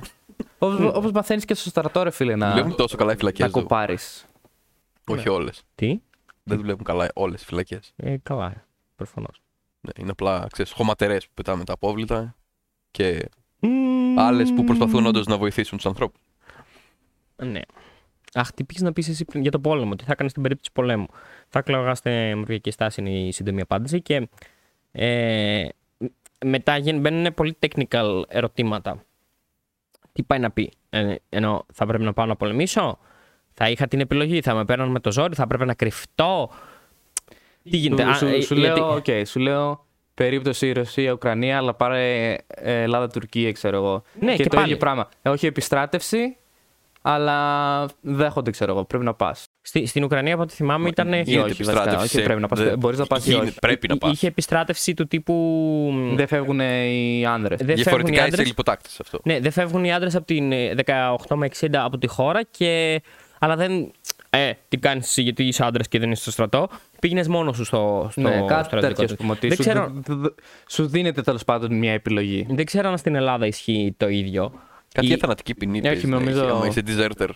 [0.58, 3.40] Όπως μαθαίνεις και στο στρατό, ρε φίλε, να, Δουλεύουν τόσο καλά οι φυλακές.
[3.46, 3.98] να κοπάρει.
[5.06, 5.62] Όχι όλες.
[5.74, 6.00] Τι,
[6.42, 7.92] Δεν δουλεύουν καλά όλες οι φυλακές.
[7.96, 9.40] ε, καλά, προφανώς.
[9.80, 12.34] Ναι, είναι απλά ξέρεις, χωματερές που πετάμε τα απόβλητα
[12.90, 13.28] και
[14.16, 16.20] άλλες που προσπαθούν όντως να βοηθήσουν τους ανθρώπους.
[17.36, 17.60] Ναι.
[18.34, 20.70] Αχ, τι πήγε να πεις εσύ πριν για το πόλεμο, τι θα έκανε στην περίπτωση
[20.72, 21.06] πολέμου.
[21.48, 24.28] Θα έκλαιγα σε εμβρυακή στάση είναι η σύντομη απάντηση και
[24.92, 25.66] ε,
[26.44, 29.04] μετά γίν- μπαίνουν πολύ technical ερωτήματα.
[30.12, 32.98] Τι πάει να πει, ε, ενώ θα πρέπει να πάω να πολεμήσω,
[33.52, 36.50] θα είχα την επιλογή, θα με παίρναν με το ζόρι, θα έπρεπε να κρυφτώ;
[37.70, 41.74] Τι γίνεται, Σου, Α, σου, ε, σου γιατί- λέω, οκ, σου λέω περίπτωση Ρωσία-Ουκρανία, αλλά
[41.74, 44.02] πάρε ε, Ελλάδα-Τουρκία, ξέρω εγώ.
[44.20, 44.64] Ναι, και το πάλι.
[44.66, 45.08] ίδιο πράγμα.
[45.22, 46.36] Ε, όχι επιστράτευση,
[47.02, 48.84] αλλά δέχονται, ξέρω εγώ.
[48.84, 49.46] Πρέπει να πας.
[49.66, 51.06] Στη, στην Ουκρανία, από ό,τι θυμάμαι, ήταν.
[51.12, 52.16] γίνεται όχι, βασικά, επιστράτευση.
[52.16, 52.58] όχι, πρέπει να πας.
[52.60, 53.58] Δεν- Μπορείς να πας ή γίνεται- όχι.
[53.60, 54.12] Πρέπει να Εί- πας.
[54.12, 55.34] Είχε επιστράτευση του τύπου.
[56.14, 57.58] Δεν φεύγουν οι άνδρες.
[57.58, 58.46] δεν φεύγουν οι Διαφορετικά είσαι άντρες.
[58.46, 59.20] λιποτάκτη αυτό.
[59.24, 63.02] Ναι, δεν φεύγουν οι άντρε από την ε, 18 με 60 από τη χώρα και.
[63.38, 63.90] Αλλά δεν.
[64.30, 66.68] Ε, τι κάνεις εσύ γιατί είσαι άντρα και δεν είσαι στο στρατό.
[67.00, 69.12] Πήγαινες μόνος σου στο, στο Ναι, κάτι στρατιωτικό τέτοιο, του.
[69.12, 72.46] ας πούμε, ότι Δεν σου, ξέρω, δ- δ- σου δίνεται τέλος πάντων μια επιλογή.
[72.50, 74.52] δεν ξέρω αν στην Ελλάδα ισχύει το ίδιο.
[74.92, 75.78] Κάτι Ή- για θανατική ποινή.
[75.78, 76.50] Όχι, παίζει να νομίζω- έχει.
[76.50, 77.28] Άμα είσαι deserter,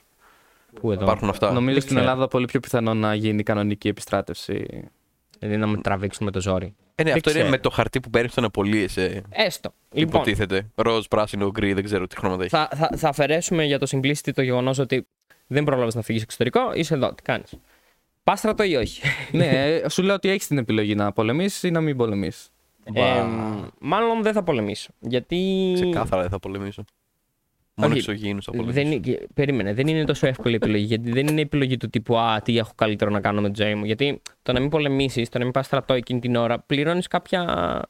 [0.81, 1.03] Πού εδώ.
[1.03, 1.53] υπάρχουν αυτά.
[1.53, 2.11] Νομίζω δεν στην ξέρω.
[2.11, 4.89] Ελλάδα πολύ πιο πιθανό να γίνει κανονική επιστράτευση.
[5.39, 6.75] Δηλαδή να με τραβήξουν με το ζόρι.
[6.95, 7.57] Ε, ναι, δεν αυτό είναι ξέρω.
[7.57, 9.23] με το χαρτί που παίρνεις στον απολύεσαι.
[9.29, 9.75] Έστω.
[9.93, 10.71] Λοιπόν, Υποτίθεται.
[10.75, 12.51] Ροζ, πράσινο, γκρι, δεν ξέρω τι χρώματα έχει.
[12.51, 15.07] θα, θα, θα αφαιρέσουμε για το simplicity το γεγονός ότι
[15.47, 17.15] δεν πρόλαβες να φύγεις εξωτερικό, είσαι εδώ.
[17.15, 17.55] Τι κάνεις.
[18.23, 21.71] Πας στρατό ή όχι; ναι, ε, σου λέω ότι έχεις την επιλογή να πολεμήσεις ή
[21.71, 22.49] να μην πολεμήσεις.
[22.93, 23.25] Ε,
[23.79, 24.91] μάλλον δεν θα πολεμήσω.
[25.01, 25.71] Γιατί.
[25.75, 26.85] Ξεκάθαρα δεν θα πολεμήσω.
[27.79, 28.83] Μόνο Όχι, εξωγήινους θα πολεμήσω.
[28.83, 30.85] Δεν, είναι- περίμενε, δεν είναι τόσο εύκολη η επιλογή.
[30.85, 33.75] Γιατί δεν είναι επιλογή του τύπου Α, τι έχω καλύτερο να κάνω με τη ζωή
[33.75, 33.85] μου.
[33.85, 37.83] Γιατί το να μην πολεμήσεις, το να μην πας στρατό εκείνη την ώρα, πληρώνεις κάποια.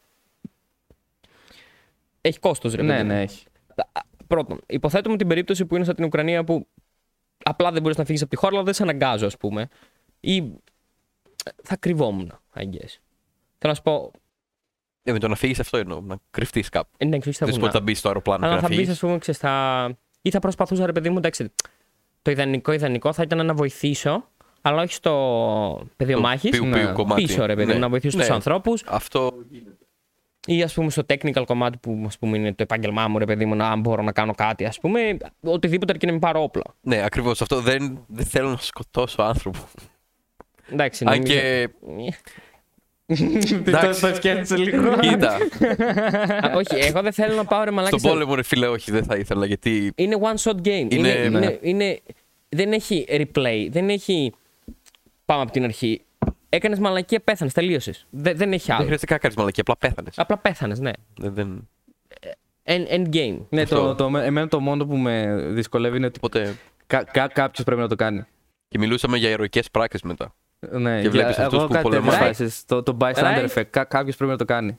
[2.21, 3.09] Έχει κόστος, ρε ναι, παιδί μου.
[3.09, 3.47] ναι, έχει.
[4.27, 6.67] Πρώτον, υποθέτουμε την περίπτωση που είναι σαν την Ουκρανία που
[7.45, 9.69] απλά δεν μπορείς να φύγεις από τη χώρα, αλλά δεν σε αναγκάζω, ας πούμε.
[10.21, 10.53] Ή
[11.63, 12.97] θα κρυβόμουν, I guess.
[13.59, 14.11] Θέλω να σου πω,
[15.03, 16.01] Ε, με το να φύγεις αυτό εννοώ.
[16.01, 16.89] Να κρυφτείς κάπου.
[16.97, 17.79] ε, ναι, ξέρεις, θα Δεν σου πω βουνά.
[17.79, 18.93] ότι θα μπεις στο αεροπλάνο Αλλά και θα να μπεις, φύγεις.
[18.93, 19.89] ας πούμε, ξέρεις, θα...
[20.23, 21.53] ή θα προσπαθούσα, ρε παιδί μου, εντάξει.
[22.23, 24.29] Το ιδανικό, ιδανικό θα ήταν να βοηθήσω,
[24.63, 26.51] αλλά όχι στο πεδίο μάχης.
[26.51, 26.79] Πιου, ναι.
[26.85, 27.23] πιου κομμάτι.
[27.23, 27.79] Πίσω, ρε παιδί μου, Ναι.
[27.79, 28.27] να βοηθήσω Ναι.
[28.27, 29.33] του ανθρώπους Αυτό
[30.47, 33.45] ή ας πούμε στο technical κομμάτι που ας πούμε, είναι το επάγγελμά μου, ρε παιδί
[33.45, 35.17] μου, να αν μπορώ να κάνω κάτι, ας πούμε.
[35.41, 36.63] Οτιδήποτε αρκεί να μην πάρω όπλα.
[36.81, 37.41] Ναι, ακριβώς.
[37.43, 39.59] Αυτό δεν, δεν θέλω να σκοτώσω άνθρωπο.
[40.73, 41.69] Εντάξει, Αν νομίζω- και.
[43.17, 44.01] Το Εντάξει.
[44.01, 44.99] το σκέφτεσαι λίγο.
[44.99, 45.35] Κοίτα.
[46.47, 47.99] Α, όχι, εγώ δεν θέλω να πάω ρε μαλάκι.
[47.99, 49.93] Στον πόλεμο, ρε φίλε, όχι, δεν θα ήθελα γιατί.
[49.95, 50.65] Είναι one shot game.
[50.67, 51.59] Είναι, Είναι- είναι, ναι.
[51.61, 52.01] είναι-
[52.49, 53.67] δεν έχει replay.
[53.71, 54.33] Δεν έχει.
[55.25, 56.01] Πάμε από την αρχή.
[56.49, 58.07] Έκανες μαλακία, πέθανες, τελείωσες.
[58.11, 58.85] Δεν, δεν έχει Δεν άλλο.
[58.85, 60.13] χρειάζεται καν να κάνεις μαλακή, απλά πέθανες.
[60.17, 60.91] Απλά πέθανες, ναι.
[61.19, 61.69] Δεν, δεν...
[62.65, 63.39] End, end game.
[63.49, 63.95] Ναι, Αυτό.
[63.95, 66.55] το, το, εμένα το μόνο που με δυσκολεύει είναι ότι Οπότε.
[66.87, 68.25] κα, κα, κάποιος πρέπει να το κάνει.
[68.69, 70.35] Και μιλούσαμε για ηρωικές πράξεις μετά.
[70.71, 72.27] Ναι, Και βλέπεις για- αυτούς εγώ που κάτι τέτοιες πολεμάνε.
[72.27, 73.49] φάσεις, Το, το bystander Right.
[73.55, 73.65] effect.
[73.71, 74.79] Κα, κάποιος πρέπει να το κάνει.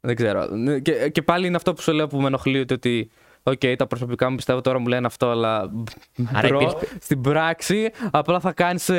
[0.00, 0.46] Δεν ξέρω.
[0.46, 3.10] Ναι, Και, και πάλι είναι αυτό που σου λέω που με ενοχλεί ότι.
[3.42, 5.70] Οκ, τα προσωπικά μου πιστεύω τώρα μου λένε αυτό, αλλά.
[6.32, 8.90] Άρα bro, υπήρχε- στην πράξη απλά θα κάνεις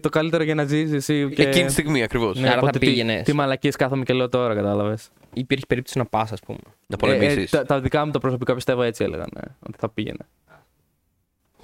[0.00, 1.28] το καλύτερο για να ζήσεις εσύ.
[1.34, 1.42] Και...
[1.42, 2.36] Εκείνη τη στιγμή ακριβώς.
[2.38, 3.22] Ναι, Άρα θα οπότε τι, πήγαινες.
[3.22, 5.08] τι μαλακίες κάθομαι και λέω τώρα, κατάλαβες.
[5.32, 6.58] Υπήρχε περίπτωση να πας, ας πούμε.
[6.86, 7.52] Να πολεμήσεις.
[7.52, 9.28] Ε, τα, τα δικά μου τα προσωπικά πιστεύω έτσι έλεγαν.
[9.34, 10.26] Ναι, ότι θα πήγαινε.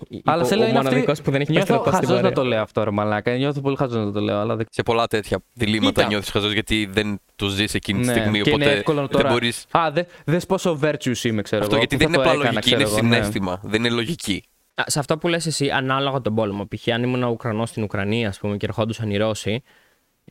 [0.08, 2.22] Είπε Αλλά σε λέω ο είναι μοναδικός αυτή- που δεν έχει Νιώθω παστραπά στην χαζός
[2.22, 2.42] να παρέα.
[2.44, 3.36] το λέω αυτό, ρε μαλάκα.
[3.36, 4.38] Νιώθω πολύ χαζός να το λέω.
[4.38, 4.66] Αλλά δεν...
[4.70, 6.06] Σε πολλά τέτοια διλήμματα Κοίτα.
[6.06, 8.40] νιώθεις χαζός γιατί δεν το ζεις εκείνη τη Ναι, στιγμή.
[8.40, 9.28] και είναι Οπότε εύκολο δεν τώρα.
[9.32, 9.52] μπορεί.
[9.70, 11.84] Α, δε, δες πόσο virtuous είμαι, ξέρω Αυτό εγώ.
[11.88, 13.14] γιατί που δεν θα είναι το απλά έκανα, λογική, είναι ξέρω εγώ, ναι.
[13.14, 13.60] συνέστημα.
[13.64, 14.42] Δεν είναι λογική.
[14.74, 16.66] Α, Σε αυτό που λες εσύ, ανάλογα τον πόλεμο.
[16.66, 16.88] Π.χ.
[16.88, 19.62] αν ήμουν Ουκρανός στην Ουκρανία, ας πούμε, και ερχόντουσαν οι Ρώσοι,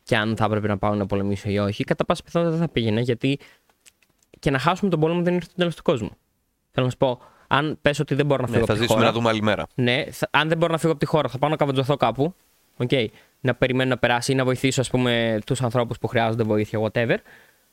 [0.03, 2.73] και αν θα έπρεπε να πάω να πολεμήσω ή όχι, κατά πάσα πιθανότητα δεν θα
[2.73, 3.39] πήγαινε, γιατί
[4.39, 6.09] και να χάσουμε τον πόλεμο δεν είναι το τέλος του κόσμου.
[6.71, 7.19] Θέλω να σου πω,
[7.57, 9.29] αν πες ότι δεν μπορώ να φύγω Ναι, θα από τη ζήσουμε χώρα, να δούμε
[9.29, 9.67] άλλη μέρα.
[9.75, 12.33] Ναι, θα- αν δεν μπορώ να φύγω από τη χώρα, θα πάω να καβατζωθώ κάπου.
[12.87, 13.05] Okay,
[13.39, 17.15] να περιμένω να περάσει ή να βοηθήσω ας πούμε, τους ανθρώπους που χρειάζονται βοήθεια, whatever.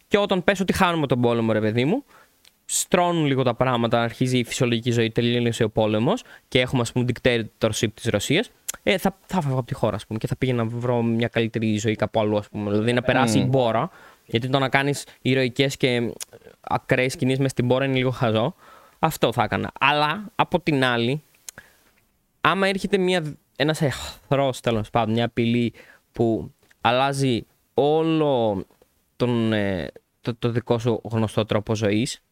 [0.09, 2.05] Και όταν πες ότι χάνουμε τον πόλεμο, ρε παιδί μου,
[2.65, 7.05] στρώνουν λίγο τα πράγματα, αρχίζει η φυσιολογική ζωή, τελείωσε ο πόλεμος και έχουμε ας πούμε
[7.13, 8.51] dictatorship της Ρωσίας,
[8.83, 11.29] ε, θα, θα φεύγω από τη χώρα ας πούμε, και θα πήγαινα να βρω μια
[11.29, 12.37] καλύτερη ζωή κάπου αλλού.
[12.39, 12.71] Ας πούμε.
[12.71, 13.91] Δηλαδή να περάσει η μπόρα,
[14.27, 16.13] γιατί το να κάνεις ηρωικές και
[16.61, 18.55] ακραίες κινήσεις μες στην μπόρα είναι λίγο χαζό.
[19.05, 19.73] Αυτό θα έκανα.
[19.81, 21.23] Αλλά από την άλλη,
[22.41, 25.73] άμα έρχεται μια, ένας εχθρός, τέλος πάντων, μια απειλή
[26.13, 28.65] που αλλάζει όλο
[29.17, 29.89] τον, ε,
[30.21, 32.23] το, το δικό σου γνωστό τρόπο ζωής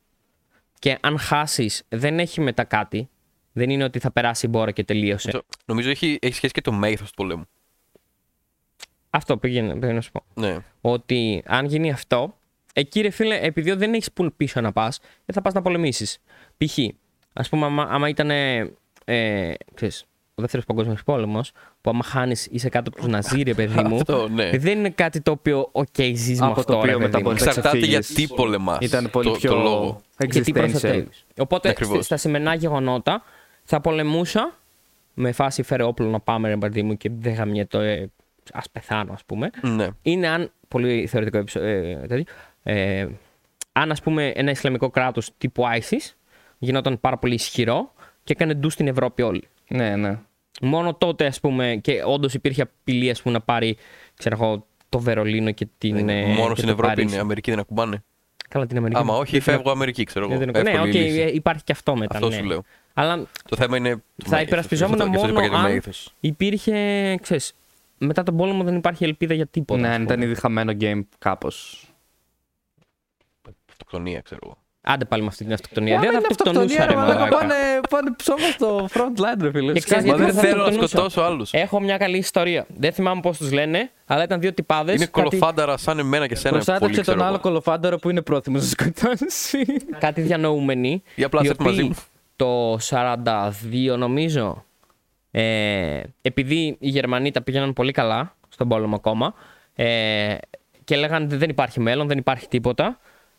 [0.79, 3.09] και αν χάσεις δεν έχει μετά κάτι,
[3.53, 5.31] δεν είναι ότι θα περάσει η μπόρα και τελείωσε.
[5.31, 7.45] Το- Νομίζω έχει, έχει σχέση και το μέγεθος του πολέμου.
[9.11, 10.25] Αυτό πήγαινε, πήγαινε να σου πω.
[10.35, 10.57] Ναι.
[10.81, 12.39] Ότι αν γίνει αυτό,
[12.73, 16.19] εκεί ρε φίλε, επειδή δεν έχεις που πίσω να πας, δεν θα πας να πολεμήσεις.
[16.65, 16.79] Π.χ.
[17.33, 18.31] ας πούμε, άμα, άμα ήταν.
[18.31, 20.05] Ε, ξέρεις,
[20.35, 23.97] ο δεύτερος παγκόσμιος πόλεμος, που άμα χάνεις είσαι κάτω από τους Ναζί, ρε παιδί μου.
[23.97, 24.51] Αυτό, ναι.
[24.59, 27.23] Δεν είναι κάτι το οποίο, οκ, ζεις με Από το αυτό, οποίο ρε μετά παιδί
[27.23, 27.29] μου.
[27.31, 28.11] μπορεί να Εξαρτάται ξεφύγεις.
[28.11, 28.79] γιατί πολεμάς.
[28.81, 30.01] Ήταν πολύ το, πιο το λόγο.
[30.19, 30.55] Γιατί existential.
[30.55, 31.27] προστατεύεις.
[31.39, 31.95] Οπότε Ακριβώς.
[31.97, 33.23] στη- στα σημερινά γεγονότα
[33.65, 34.59] θα πολεμούσα
[35.15, 38.07] με φάση φέρε όπλο να πάμε, ρε παιδί μου, και δεν γαμιέται, ε,
[38.53, 39.51] ας πεθάνω, ας πούμε.
[39.63, 39.89] Ναι.
[40.03, 40.53] είναι αν.
[40.69, 42.25] Πολύ θεωρητικό επεισο- ε, τέτοιο,
[42.63, 43.07] ε,
[43.73, 46.15] αν ας πούμε ένα Ισλαμικό κράτος τύπου ISIS
[46.61, 47.93] γινόταν πάρα πολύ ισχυρό
[48.25, 49.49] και έκανε ντου στην Ευρώπη όλη.
[49.69, 50.19] Ναι, ναι.
[50.63, 53.77] Μόνο τότε ας πούμε και όντως υπήρχε απειλή ας πούμε, να πάρει
[54.15, 55.97] ξέρω εγώ, το Βερολίνο και την.
[55.97, 57.07] ε, Ναι, Μόνο και στην το Ευρώπη Παρίσι.
[57.07, 57.17] είναι.
[57.17, 58.03] Η Αμερική δεν ακουμπάνε.
[58.49, 59.01] Καλά την Αμερική.
[59.01, 60.39] Άμα όχι, Δεν την- φεύγω Αμερική, ξέρω εγώ.
[60.39, 61.21] δεν την- Ναι, Εύκολη οκ, λύση.
[61.21, 62.15] ε, υπάρχει και αυτό μετά.
[62.17, 62.37] Αυτός ναι.
[62.37, 62.63] σου λέω.
[62.95, 63.91] Αλλά Το θέμα είναι.
[63.95, 64.47] το θα μέγεθος.
[64.47, 66.15] υπερασπιζόμουν Γι' αυτό- γι' αυτό μόνο είπα για το αν μέγεθος.
[66.21, 67.55] υπήρχε, ξέρεις,
[67.99, 69.81] μετά τον πόλεμο δεν υπάρχει ελπίδα για τίποτα.
[69.81, 70.15] Ναι, ας αν πούμε.
[70.15, 71.85] ήταν ήδη χαμένο game κάπως.
[73.71, 74.57] Αυτοκτονία, ξέρω εγώ.
[74.83, 75.99] Άντε πάλι με αυτή την αυτοκτονία.
[75.99, 77.29] Δεν θα αυτοκτονούσα, ρε μαλάκα.
[77.29, 77.55] Πάνε,
[77.91, 79.73] πάνε ψώμα στο front line, ρε φίλε.
[79.73, 80.97] Και ξέρεις Μα γιατί δεν θα θέλω να αυτοκτονούσα.
[80.97, 81.53] σκοτώσω άλλους.
[81.53, 82.67] Έχω μια καλή ιστορία.
[82.77, 84.95] Δεν θυμάμαι πώς τους λένε, αλλά ήταν δύο τυπάδες.
[84.95, 86.53] Είναι κολοφάνταρα σαν εμένα και σένα.
[86.55, 87.43] Προστάτευσε πολύ, τον ξέρω άλλο εγώ.
[87.43, 89.65] κολοφάνταρο που είναι πρόθυμος να σκοτώσει.
[89.99, 91.03] Κάτι διανοούμενοι.
[91.15, 91.97] Ή απλά οι σε μαζί οποίοι μου.
[92.37, 92.79] Το
[93.93, 94.65] 42 νομίζω.
[95.31, 99.35] Ε, επειδή οι Γερμανοί τα πήγαιναν πολύ καλά στον πόλεμο ακόμα
[99.75, 100.35] ε,
[100.85, 102.99] και λέγανε δεν υπάρχει μέλλον, δεν υπάρχει τίποτα,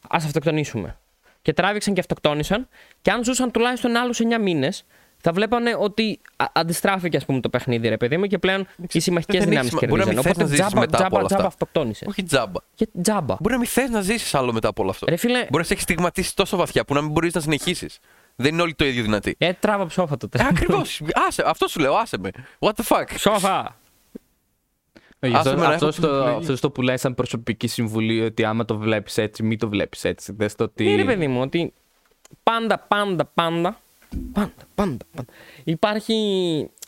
[0.09, 0.95] ας αυτοκτονήσουμε.
[1.41, 2.67] Και τράβηξαν και αυτοκτόνησαν
[3.01, 4.83] και αν ζούσαν τουλάχιστον άλλους 9 μήνες,
[5.23, 8.99] θα βλέπανε ότι α- αντιστράφηκε ας πούμε, το παιχνίδι, ρε παιδί μου, και πλέον οι
[8.99, 10.15] συμμαχικές δεν έχει δυνάμεις σημα- μπορεί να κερδίζαν.
[10.15, 11.53] μην θες να Οπότε ζήσεις τζάμπα, μετά από τζάμπα, όλα τζάμπα αυτά.
[11.53, 12.07] αυτοκτόνησες.
[12.07, 12.59] Όχι τζάμπα.
[12.75, 13.35] Και τζάμπα.
[13.39, 15.05] Μπορεί να μην θες να ζήσεις άλλο μετά από όλο αυτό.
[15.09, 17.99] Ρε φίλε, Μπορεί να σε έχει στιγματίσει τόσο βαθιά που να μην μπορείς να συνεχίσεις.
[18.35, 19.35] Δεν είναι όλοι το ίδιο δυνατοί.
[19.37, 20.45] ε, τράβα ψόφα τότε.
[20.49, 21.01] Ακριβώς.
[21.45, 22.29] Αυτό σου λέω, άσε με.
[22.59, 23.79] What the fuck; Ψόφα!
[25.23, 26.37] Αυτό, Άσε με να αυτός, έχω την το, επιλογή.
[26.39, 30.33] αυτός το πουλάει σαν προσωπική συμβουλή ότι άμα το βλέπεις έτσι, μην το βλέπεις έτσι.
[30.37, 30.83] Δες το ότι.
[30.83, 31.73] Ναι, ρε παιδί μου, ότι
[32.43, 33.79] πάντα, πάντα, πάντα.
[34.33, 35.31] Πάντα, πάντα, πάντα.
[35.63, 36.13] Υπάρχει.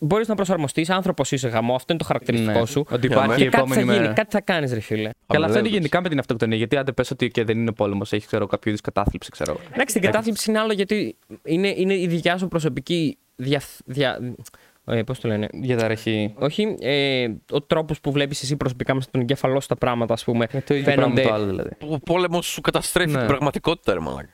[0.02, 2.86] Μπορείς να προσαρμοστείς, άνθρωπος είσαι γαμό, αυτό είναι το χαρακτηριστικό Ναι, σου.
[2.92, 3.42] Ότι Για υπάρχει μένα.
[3.42, 4.14] η Και κάτι θα επόμενη γίνει, μέρα.
[4.14, 5.02] κάτι θα κάνεις, ρε φίλε.
[5.02, 5.72] Καλά, αυτό είναι Αμελέτως.
[5.72, 6.58] γενικά με την αυτοκτονία.
[6.58, 9.52] Γιατί αν δεν πες ότι και δεν είναι πόλεμος, έχει ξέρω, κάποιο είδους κατάθλιψη, ξέρω.
[9.52, 9.60] εγώ.
[9.74, 13.18] Εντάξει, την κατάθλιψη είναι άλλο γιατί είναι, είναι η δικιά σου προσωπική.
[13.36, 14.36] Δια, δια,
[14.86, 15.48] ε, πώς το λένε.
[15.52, 16.34] Για τα ρεχή.
[16.38, 20.24] Όχι, ε, ο τρόπος που βλέπεις εσύ προσωπικά μέσα στον εγκέφαλό σου τα πράγματα, ας
[20.24, 20.48] πούμε.
[20.52, 21.70] Ε, το ίδιο πράγμα το άλλο δηλαδή.
[21.90, 23.18] Ο πόλεμος σου καταστρέφει Ναι.
[23.18, 24.34] την πραγματικότητα, ρε μαλάκα.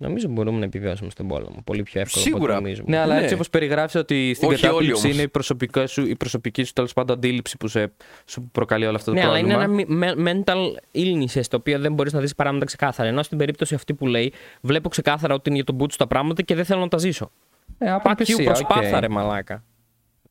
[0.00, 1.62] Νομίζω μπορούμε να επιβιώσουμε στον πόλεμο.
[1.64, 2.54] Πολύ πιο εύκολα από Σίγουρα.
[2.54, 2.90] ό,τι νομίζουμε.
[2.90, 3.22] Ναι, αλλά Ναι.
[3.22, 5.14] έτσι όπως περιγράφεις ότι στην Όχι όλοι κατάθλιψη όμως.
[5.16, 7.92] είναι η προσωπική σου, η προσωπική σου τέλος πάντων αντίληψη που σε,
[8.26, 9.84] σου προκαλεί όλο αυτό το Ναι, αλλά πρόβλημα.
[9.88, 13.08] είναι ένα me- mental illness το οποίο δεν μπορείς να δεις πράγματα ξεκάθαρα.
[13.08, 16.42] Ενώ στην περίπτωση αυτή που λέει, βλέπω ξεκάθαρα ότι είναι για τον μπούτσο τα πράγματα
[16.42, 17.30] και δεν θέλω να τα ζήσω.
[17.78, 19.00] Ε, Fuck you, απελπισία, προσπάθα οκ.
[19.00, 19.64] ρε μαλάκα.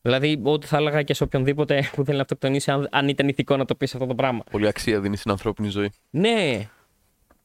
[0.02, 3.58] Δηλαδή, ό,τι θα έλεγα και σε οποιονδήποτε που θέλει να αυτοκτονήσει, αν, αν ήταν ηθικό
[3.58, 4.44] να το πεις αυτό το πράγμα.
[4.52, 5.92] Πολύ αξία δίνεις στην ανθρώπινη ζωή.
[6.10, 6.70] Ναι,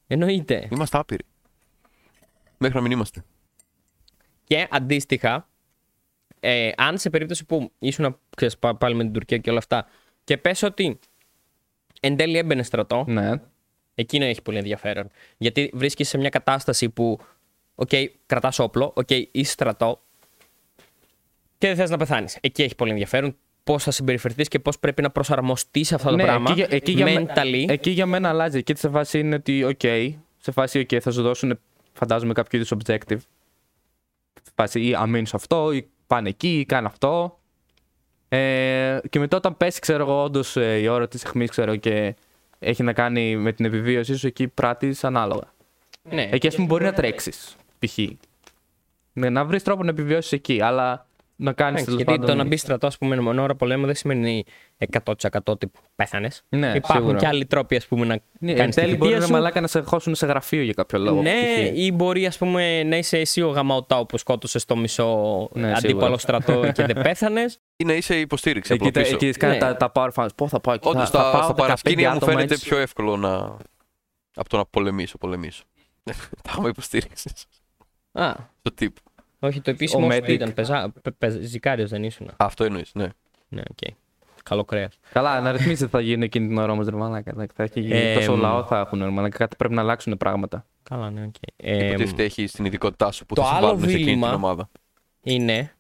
[0.06, 0.68] εννοείται.
[0.70, 1.24] Είμαστε άπειροι.
[2.58, 3.24] Μέχρι να μην είμαστε.
[4.44, 5.48] Και αντίστοιχα,
[6.40, 9.86] ε, αν σε περίπτωση που ήσουν ξέρεις, πά- πάλι με την Τουρκία και όλα αυτά,
[10.24, 10.98] και πες ότι
[12.00, 13.30] εν τέλει έμπαινες στρατό, Ναι.
[13.94, 15.10] Εκείνο έχει πολύ ενδιαφέρον.
[15.38, 17.18] Γιατί βρίσκεσαι σε μια κατάσταση που,
[17.82, 17.88] οκ,
[18.26, 20.02] κρατάς όπλο, οκ, είσαι στρατό
[21.58, 22.38] και δεν θες να πεθάνεις.
[22.40, 26.16] Εκεί έχει πολύ ενδιαφέρον πώς θα συμπεριφερθείς και πώς πρέπει να προσαρμοστείς σε αυτό το
[26.16, 26.50] Ναι, πράγμα.
[26.50, 27.64] εκεί, για- εκεί, για, με- mentally.
[27.68, 28.58] εκεί για μένα αλλάζει.
[28.58, 29.80] Εκεί σε φάση είναι ότι, οκ,
[30.38, 31.58] σε φάση, οκ, θα σου δώσουν,
[31.92, 33.18] φαντάζομαι, κάποιο είδους objective.
[34.42, 37.38] Σε φάση, ή άμυνα σε αυτό, ή πάνε εκεί, ή κάνε αυτό.
[38.28, 42.14] Ε, και μετά όταν πέσει, ξέρω εγώ, όντως η ώρα της αιχμής, ξέρω, και
[42.58, 45.52] έχει να κάνει με την επιβίωσή σου, εκεί πράττεις ανάλογα.
[46.02, 46.28] ναι.
[46.32, 47.56] Εκεί, ας πούμε, μπορεί να τρέξεις,
[47.86, 47.98] π.χ.
[49.12, 51.06] Ναι, να βρεις τρόπο να επιβιώσεις εκεί, αλλά
[51.36, 54.44] να κάνεις Εντάξει, γιατί το να μπεις στρατός, ας πούμε, μόνο ώρα πολέμου δεν σημαίνει
[55.04, 55.14] 100%
[55.44, 56.42] ότι πέθανες.
[56.48, 57.18] Ναι, Υπάρχουν σίγουρα.
[57.18, 59.32] και άλλοι τρόποι, ας πούμε, να Ναι, κάνεις εν τη τέλει μπορεί θητεία να σου.
[59.32, 61.22] μαλάκα να σε χώσουν σε γραφείο για κάποιο λόγο.
[61.22, 61.78] Ναι, π.χ.
[61.78, 66.18] ή μπορεί ας πούμε, να είσαι εσύ ο γαμαωτάου που σκότωσες το μισό Ναι, αντίπαλο
[66.18, 66.40] σίγουρα.
[66.40, 67.58] στρατό και δεν πέθανες.
[67.76, 69.14] Ή να είσαι υποστήριξη Εκεί, από τα- πίσω.
[69.14, 69.58] εκεί κάνει Ναι.
[69.58, 70.28] τα, τα power fans.
[70.36, 70.88] Πώ θα πάω εκεί.
[70.88, 72.68] Όντως, θα, θα στα, πάω στα 15 παρασκήνια μου άτομα φαίνεται έτσι.
[72.68, 73.34] πιο εύκολο να...
[74.34, 75.62] από το να πολεμήσω, πολεμήσω.
[76.42, 77.32] Τα έχουμε υποστήριξης
[78.12, 79.00] Α, στο τύπο.
[79.40, 80.28] όχι, το επίσημο Ο σου medic.
[80.28, 80.54] ήταν.
[80.54, 82.28] Πεζά, πε, πε, ζικάριος δεν ήσουν.
[82.28, 83.06] Α, αυτό εννοείς, ναι.
[83.48, 83.92] Ναι, οκ.
[84.42, 84.98] Καλό κρέας.
[85.12, 87.30] Καλά, να ρυθμίσει θα γίνει εκείνη την ώρα όμως, ρε μαλάκα.
[87.30, 87.94] εντάξει, Θα έχει γίνει.
[87.94, 88.40] Ε, τόσο μ.
[88.40, 89.36] λαό θα έχουν, ρε μαλάκα.
[89.36, 90.66] Κάτι πρέπει να αλλάξουν πράγματα.
[90.82, 91.34] Καλά, ναι, οκ.
[91.56, 94.26] Ε, Υποτίθεται έχει στην ειδικότητά σου που το θα σε άλλο βάλουν σε εκείνη δίλημμα-
[94.26, 94.68] την ομάδα.
[95.22, 95.72] είναι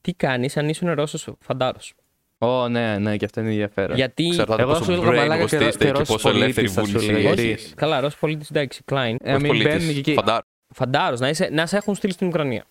[0.00, 1.94] τι κάνεις αν ήσουν Ρώσος φαντάρος.
[2.38, 3.96] Ω, ναι, ναι, και αυτό είναι ενδιαφέρον.
[3.96, 4.26] Γιατί.
[4.26, 6.74] Εξαρτάται Εγώ πόσο σου έλεγα μαλάκα και- brainwashed είστε και και Ρώσος πόσο ελεύθερη πολίτης,
[6.74, 7.72] θα σου βούληση έλεγα, έχεις.
[7.76, 9.14] Καλά, Ρώσος πολίτης, εντάξει, Klein.
[9.22, 10.14] Ε, Όχι μην μπαίνουν πολίτης, και εκεί.
[10.74, 11.00] Φαντάρ.
[11.00, 12.64] Φαντάρος να, είσαι- να σε έχουν στείλει στην Ουκρανία.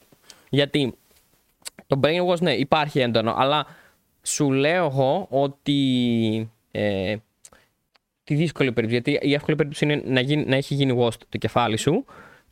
[0.50, 0.94] Γιατί
[1.88, 3.66] το brainwash, ναι, υπάρχει έντονο, αλλά
[4.22, 6.50] σου λέω εγώ ότι.
[6.72, 7.16] Ε,
[8.24, 9.02] τη δύσκολη περίπτωση.
[9.12, 12.06] Γιατί η εύκολη περίπτωση είναι να, γίνει, να έχει γίνει washed το κεφάλι σου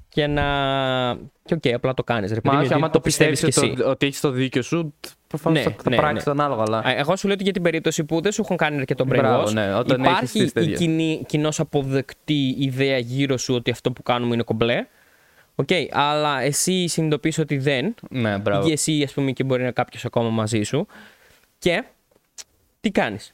[0.10, 0.44] και να.
[1.46, 2.40] και οκ, απλά το κάνεις.
[2.44, 3.66] Μα όχι, άμα το πιστεύεις κι εσύ.
[3.70, 4.94] ότι, ότι έχεις το δίκιο σου,
[5.28, 6.32] προφανώς Ναι, θα, θα ναι, πράξεις ναι.
[6.32, 6.64] ανάλογα.
[6.68, 6.78] Αλλά...
[6.78, 9.44] Α, Εγώ σου λέω ότι για την περίπτωση που δεν σου έχουν κάνει αρκετό Μπράβο,
[9.48, 11.04] brainwash, ναι, όταν έχεις υπάρχει στήσει τέτοια.
[11.04, 14.86] η κοινώς αποδεκτή ιδέα γύρω σου ότι αυτό που κάνουμε είναι κομπλέ.
[15.60, 17.96] Οκ, αλλά εσύ συνειδητοποιείς ότι δεν.
[18.10, 18.68] Ναι, μπράβο.
[18.68, 20.88] Ή εσύ, ας πούμε, και μπορεί να κάποιος ακόμα μαζί σου.
[21.60, 21.84] Και
[22.82, 23.34] τι κάνεις;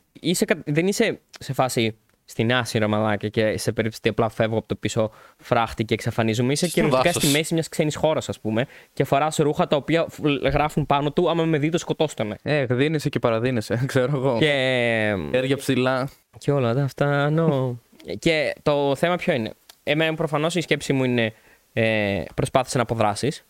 [0.65, 1.95] Δεν είσαι σε φάση
[2.25, 6.51] στην άσυρα μαλάκια και σε περίπτωση ότι απλά φεύγω από το πίσω φράχτη και εξαφανίζομαι.
[6.53, 7.23] Είσαι Στο κυριολεκτικά δάσος.
[7.29, 11.11] στη μέση μιας ξένης χώρας, ας πούμε, και φοράς ρούχα τα οποία φ- γράφουν πάνω
[11.11, 11.29] του.
[11.29, 12.35] Άμα με δεις, το σκοτώστανε.
[12.43, 14.37] Ε, δίνεσαι και παραδίνεσαι, ξέρω εγώ.
[14.39, 16.09] Και, Χέρια ψηλά.
[16.37, 17.33] και όλα τα αυτά.
[17.37, 17.75] No.
[18.19, 19.53] και το θέμα ποιο είναι;
[19.83, 21.33] Εμένα προφανώς η σκέψη μου είναι
[21.73, 23.45] ε, προσπάθησε να αποδράσεις.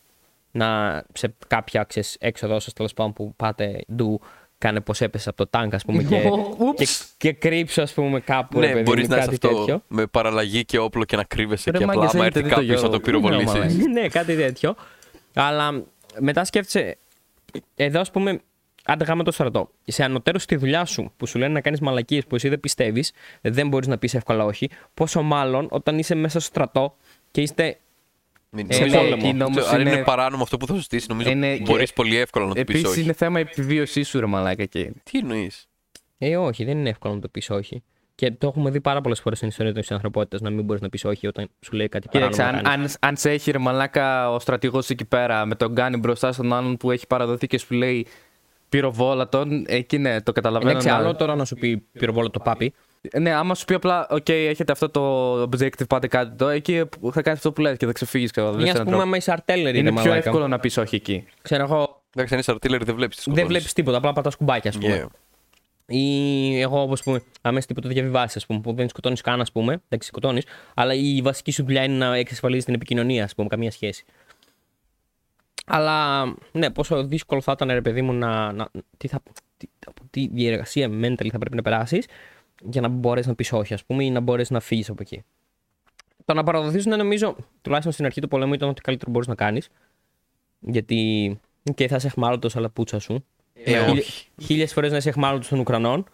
[0.50, 4.20] Να σε κάποια ξέρεις, έξοδο σα τέλος πάντων που πάτε ντου,
[4.58, 6.22] κάνε πως έπεσε από το τάγκ, ας πούμε, και,
[6.76, 8.60] και, και κρύψω, ας πούμε, κάπου.
[8.60, 9.82] ρε Ναι, παιδί μπορείς μου, να είσαι κάτι αυτό τέτοιο.
[9.88, 12.54] με παραλλαγή και όπλο και να κρύβεσαι Ρε και απλά μάγκες, άμα έχετε έρθει δει
[12.54, 13.28] το κάποιος να το Γιώργο.
[13.28, 13.88] πυροβολήσει.
[14.00, 14.74] ναι, κάτι τέτοιο.
[15.34, 15.82] Αλλά
[16.18, 16.98] μετά σκέφτεσαι,
[17.74, 18.40] εδώ ας πούμε,
[18.84, 19.70] άντε γάμα το στρατό.
[19.84, 23.12] Σε ανωτέρως στη δουλειά σου που σου λένε να κάνεις μαλακίες που εσύ δεν πιστεύεις,
[23.40, 24.70] δεν μπορείς να πεις εύκολα όχι.
[24.94, 26.96] Πόσο μάλλον όταν είσαι μέσα στο στρατό
[27.30, 27.78] και είστε.
[28.54, 29.16] Μην- Ε, νομίζω- πόλεμο.
[29.24, 31.86] εκείνο όμως Αν είναι είναι- παράνομο αυτό που θα σου στήσει, νομίζω Είναι και- μπορεί
[31.94, 33.00] πολύ εύκολα να το πεις Επίσης όχι.
[33.02, 34.90] είναι θέμα επιβίωσή σου, ρε μαλάκα εκεί.
[35.02, 35.66] Τι εννοείς;
[36.18, 37.82] Ε, όχι, δεν είναι εύκολο να το πεις όχι.
[38.14, 40.88] Και το έχουμε δει πάρα πολλές φορές στην ιστορία της ανθρωπότητας να μην μπορείς να
[40.88, 42.58] πεις όχι όταν σου λέει κάτι Κοίταξε, παράνομο.
[42.58, 42.92] αν, να κάνεις.
[43.00, 46.52] αν, αν σε έχει ρε μαλάκα ο στρατηγός εκεί πέρα με τον γκάνι μπροστά στον
[46.52, 48.06] άλλον που έχει παραδοθεί και σου λέει
[48.68, 50.70] πυροβόλατον, εκεί ναι, το καταλαβαίνω.
[50.70, 52.74] Εντάξει, να- άλλο τώρα να σου πει πυροβόλο το πάπι.
[53.18, 56.82] Ναι, άμα σου πει απλά, OK, έχετε αυτό το objective, πάτε κάτι το, εκεί
[57.12, 58.30] θα κάνεις αυτό που λες και θα ξεφύγεις.
[58.64, 60.14] Ή ας πούμε, άμα είσαι artillery, Είναι ρε πιο μαλάκα.
[60.14, 61.24] εύκολο να πεις όχι εκεί.
[61.42, 64.70] Ξέρω εγώ, Εντάξει, αν είσαι αρτήλερη δεν βλέπεις τις δεν βλέπεις τίποτα, απλά πατάς κουμπάκια,
[64.70, 65.06] ας πούμε.
[65.86, 69.52] Ή εγώ, όπως πούμε, άμα είσαι τίποτα διαβιβάσεις, ας πούμε, που δεν σκοτώνεις καν, ας
[69.52, 70.44] πούμε, εντάξει, σκοτώνεις,
[70.74, 74.04] αλλά η βασική σου δουλειά είναι να εξασφαλίζεις την επικοινωνία, ας πούμε, καμία σχέση.
[75.66, 78.52] Αλλά ναι, πόσο δύσκολο θα ήταν, ρε παιδί μου, να.
[78.52, 79.22] να τι, θα,
[79.56, 82.06] τι, από τι διεργασία mentally θα πρέπει να περάσεις
[82.62, 85.22] για να μπορέσεις να πεις όχι, ας πούμε, ή να μπορέσεις να φύγεις από εκεί.
[86.24, 89.34] Το να παραδοθείς, ναι, νομίζω, τουλάχιστον στην αρχή του πολέμου ήταν ότι καλύτερο μπορείς να
[89.34, 89.68] κάνεις.
[90.60, 91.40] Γιατί.
[91.74, 93.24] και θα είσαι εχμάλωτος, αλλά πούτσα σου.
[93.54, 94.26] Ε, Χίλια- όχι.
[94.42, 96.04] Χίλιες φορές να είσαι εχμάλωτος των Ουκρανών.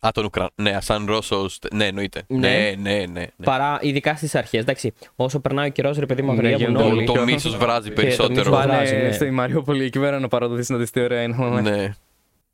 [0.00, 0.50] Α, τον Ουκρανό.
[0.54, 1.58] Ναι, σαν Ρώσος.
[1.74, 2.22] Ναι, εννοείται.
[2.26, 2.38] Ναι.
[2.38, 3.06] Ναι, ναι, ναι.
[3.06, 3.26] ναι.
[3.44, 4.60] Παρά ειδικά στις αρχές.
[4.60, 7.04] Εντάξει, όσο περνάει ο καιρός, ρε παιδί μου, Ναι, αγριεύουν γίνεται όλοι.
[7.04, 8.32] Το, το πιο- μίσος βράζει το περισσότερο.
[8.50, 8.92] μίσος βράζει.
[8.92, 9.12] Πάνε ναι.
[9.12, 11.60] στη Μαριούπολη εκεί πέρα να παραδοθείς να δεις τι ωραία είναι.
[11.60, 11.94] Ναι.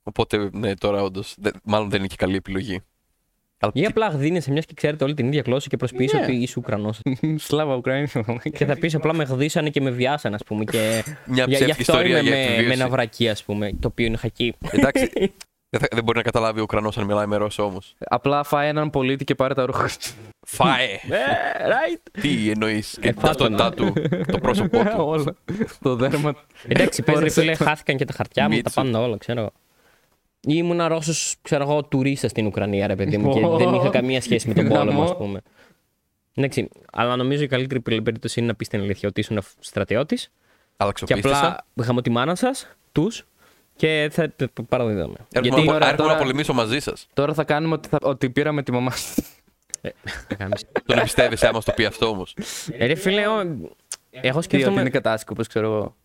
[0.03, 1.35] Οπότε, ναι, τώρα όντως.
[1.65, 2.81] Μάλλον δεν είναι και καλή επιλογή.
[3.65, 6.21] Αλλά Ή τι- απλά γδίνεσαι μιας και ξέρετε όλη την ίδια γλώσσα και προσποιείς Ναι.
[6.23, 7.01] ότι είσαι Ουκρανός.
[7.47, 8.09] Σλάβα Ουκρανία.
[8.53, 10.65] και θα πεις απλά με γδίσανε και με βιάσανε, ας πούμε.
[10.65, 11.03] Και...
[11.27, 12.81] Μια για, γι' ψεύτικη αυτό ιστορία είμαι για με, με επιβίωση.
[12.81, 14.55] ένα βρακί, ας πούμε, το οποίο είναι χακί.
[14.71, 15.11] Εντάξει.
[15.75, 17.95] δεν, θα- δεν μπορεί να καταλάβει ο Ουκρανός αν μιλάει με Ρώσο όμως.
[17.99, 19.89] Απλά φάει έναν πολίτη και πάρε τα ρούχα.
[20.47, 20.85] Φάε!
[21.11, 22.21] Ε, right.
[22.21, 22.99] Τι εννοείς.
[23.01, 23.57] Και Ε, τα φάτο να.
[23.57, 24.91] ταυτότητά του, το πρόσωπό του.
[24.97, 25.35] Όλα.
[25.83, 26.35] Το δέρμα.
[26.69, 28.75] Εντάξει, πες ρε Φόρεσε φίλε, χάθηκαν και τα χαρτιά μου, τα Μίτσου.
[28.75, 29.51] πάντα όλα, ξέρω
[30.47, 30.55] εγώ.
[30.57, 34.21] Ή ήμουν Ρώσος, ξέρω εγώ, τουρίστας στην Ουκρανία, ρε παιδί μου, και δεν είχα καμία
[34.21, 35.25] σχέση με τον πόλεμο, ας Γαμό.
[35.25, 35.41] πούμε.
[36.35, 40.31] Εντάξει, αλλά νομίζω η καλύτερη περίπτωση είναι να πεις την αλήθεια ότι ήσουν στρατιώτης και
[40.77, 41.37] Αλλαξοπίστησα.
[41.39, 43.25] απλά είχαμε τη μάνα σας, τους
[43.77, 45.15] και θα το παραδίδαμε.
[45.33, 47.07] Έρχομαι, Γιατί να, τώρα- έρχομαι τώρα- να πολεμήσω μαζί σας.
[47.15, 49.23] Τώρα θα κάνουμε ότι, θα, ότι πήραμε τη μαμά σου.
[50.29, 50.65] θα κάνεις.
[50.87, 52.37] Τον εμπιστεύεσαι άμα στο πει αυτό όμως.
[52.79, 53.71] Ε, Ρε φίλε, ο- εγώ
[54.21, 54.81] Τι, ότι σκέφτομαι.
[54.81, 55.97] είναι κατάσκοπο, ξέρω εγώ.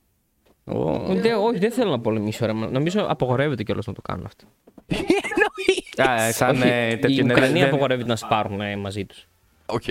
[0.69, 1.03] Ω.
[1.15, 2.45] Δε- όχι, δεν θέλω να πολεμήσω.
[2.45, 2.51] Ρε.
[2.53, 4.45] Νομίζω απογορεύεται κιόλας να το κάνουν αυτό.
[6.09, 9.05] Α, ε, σαν Όχι, ε, η τέτοιο είναι, Ουκρανία δεν- απογορεύεται να σπάρουν ε, μαζί
[9.05, 9.27] τους.
[9.65, 9.83] Οκ.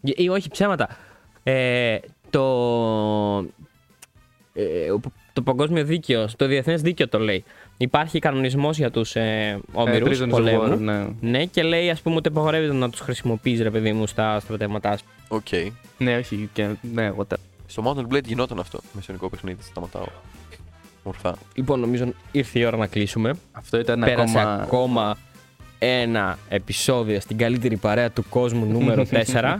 [0.00, 0.88] Ή όχι ψέματα.
[1.42, 1.98] Ε,
[2.30, 2.44] το,
[4.54, 4.92] ε,
[5.32, 7.44] το παγκόσμιο δίκαιο, το διεθνές δίκαιο το λέει.
[7.76, 10.72] Υπάρχει κανονισμός για τους ε, ε, όμοιρους prisoners of πολέμου.
[10.74, 11.06] war, ναι.
[11.20, 14.96] Ναι, και λέει ας πούμε ότι απαγορεύεται να τους χρησιμοποιείς ρε παιδί μου στα στρατεύματά
[14.96, 15.04] σου.
[15.28, 15.46] Οκ.
[15.98, 16.48] ναι, όχι.
[16.52, 17.36] Και, ναι, εγώ τα...
[17.66, 18.80] Στο Mountain Blade γινόταν αυτό.
[18.92, 19.62] Μεσαιωνικό παιχνίδι.
[19.62, 20.06] Σταματάω.
[21.02, 21.34] Ορθά.
[21.54, 23.34] Λοιπόν, νομίζω ήρθε η ώρα να κλείσουμε.
[23.52, 24.62] Αυτό ήταν Πέρασε ακόμα.
[24.62, 25.16] ακόμα
[25.78, 29.56] ένα επεισόδιο στην καλύτερη παρέα του κόσμου νούμερο 4.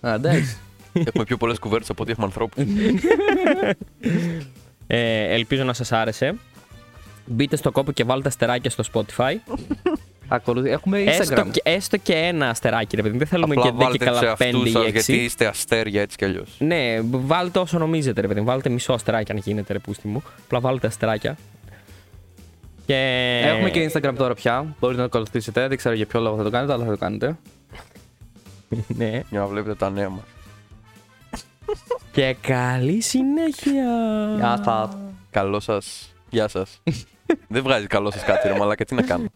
[0.00, 0.56] Α, εντάξει.
[0.92, 2.64] έχουμε πιο πολλές κουβέρτες από ό,τι έχουμε ανθρώπους.
[4.86, 6.34] ε, ελπίζω να σας άρεσε.
[7.26, 9.34] Μπείτε στο κόπο και βάλτε αστεράκια στο Spotify.
[10.32, 10.70] Ακολουθεί.
[10.70, 11.50] Έχουμε έστω, Instagram.
[11.50, 13.18] και, έστω και ένα αστεράκι, ρε παιδί.
[13.18, 14.90] Δεν θέλουμε Απλά και 10 και βάλτε τους καλά 5 εαυτούς ή σας 6.
[14.90, 16.56] γιατί είστε αστέρια έτσι κι αλλιώς.
[16.58, 18.40] Ναι, βάλτε όσο νομίζετε, ρε παιδί.
[18.40, 20.22] Βάλτε μισό αστεράκι αν γίνεται, ρε πούστη μου.
[20.44, 21.36] Απλά βάλτε αστεράκια.
[22.86, 23.40] Και...
[23.44, 24.74] Έχουμε και Instagram τώρα πια.
[24.80, 25.68] Μπορείτε να το ακολουθήσετε.
[25.68, 27.36] Δεν ξέρω για ποιο λόγο θα το κάνετε, αλλά θα το κάνετε.
[28.98, 29.22] ναι.
[29.30, 30.24] Για να βλέπετε τα νέα μας.
[32.12, 33.84] Και καλή συνέχεια.
[34.36, 34.96] Γεια σας.
[35.30, 36.14] Καλό σας.
[36.30, 36.82] Γεια σας.
[37.48, 39.28] Δεν βγάζει καλό σας κάτι, ρε Μαλάκα, τι να κάνω.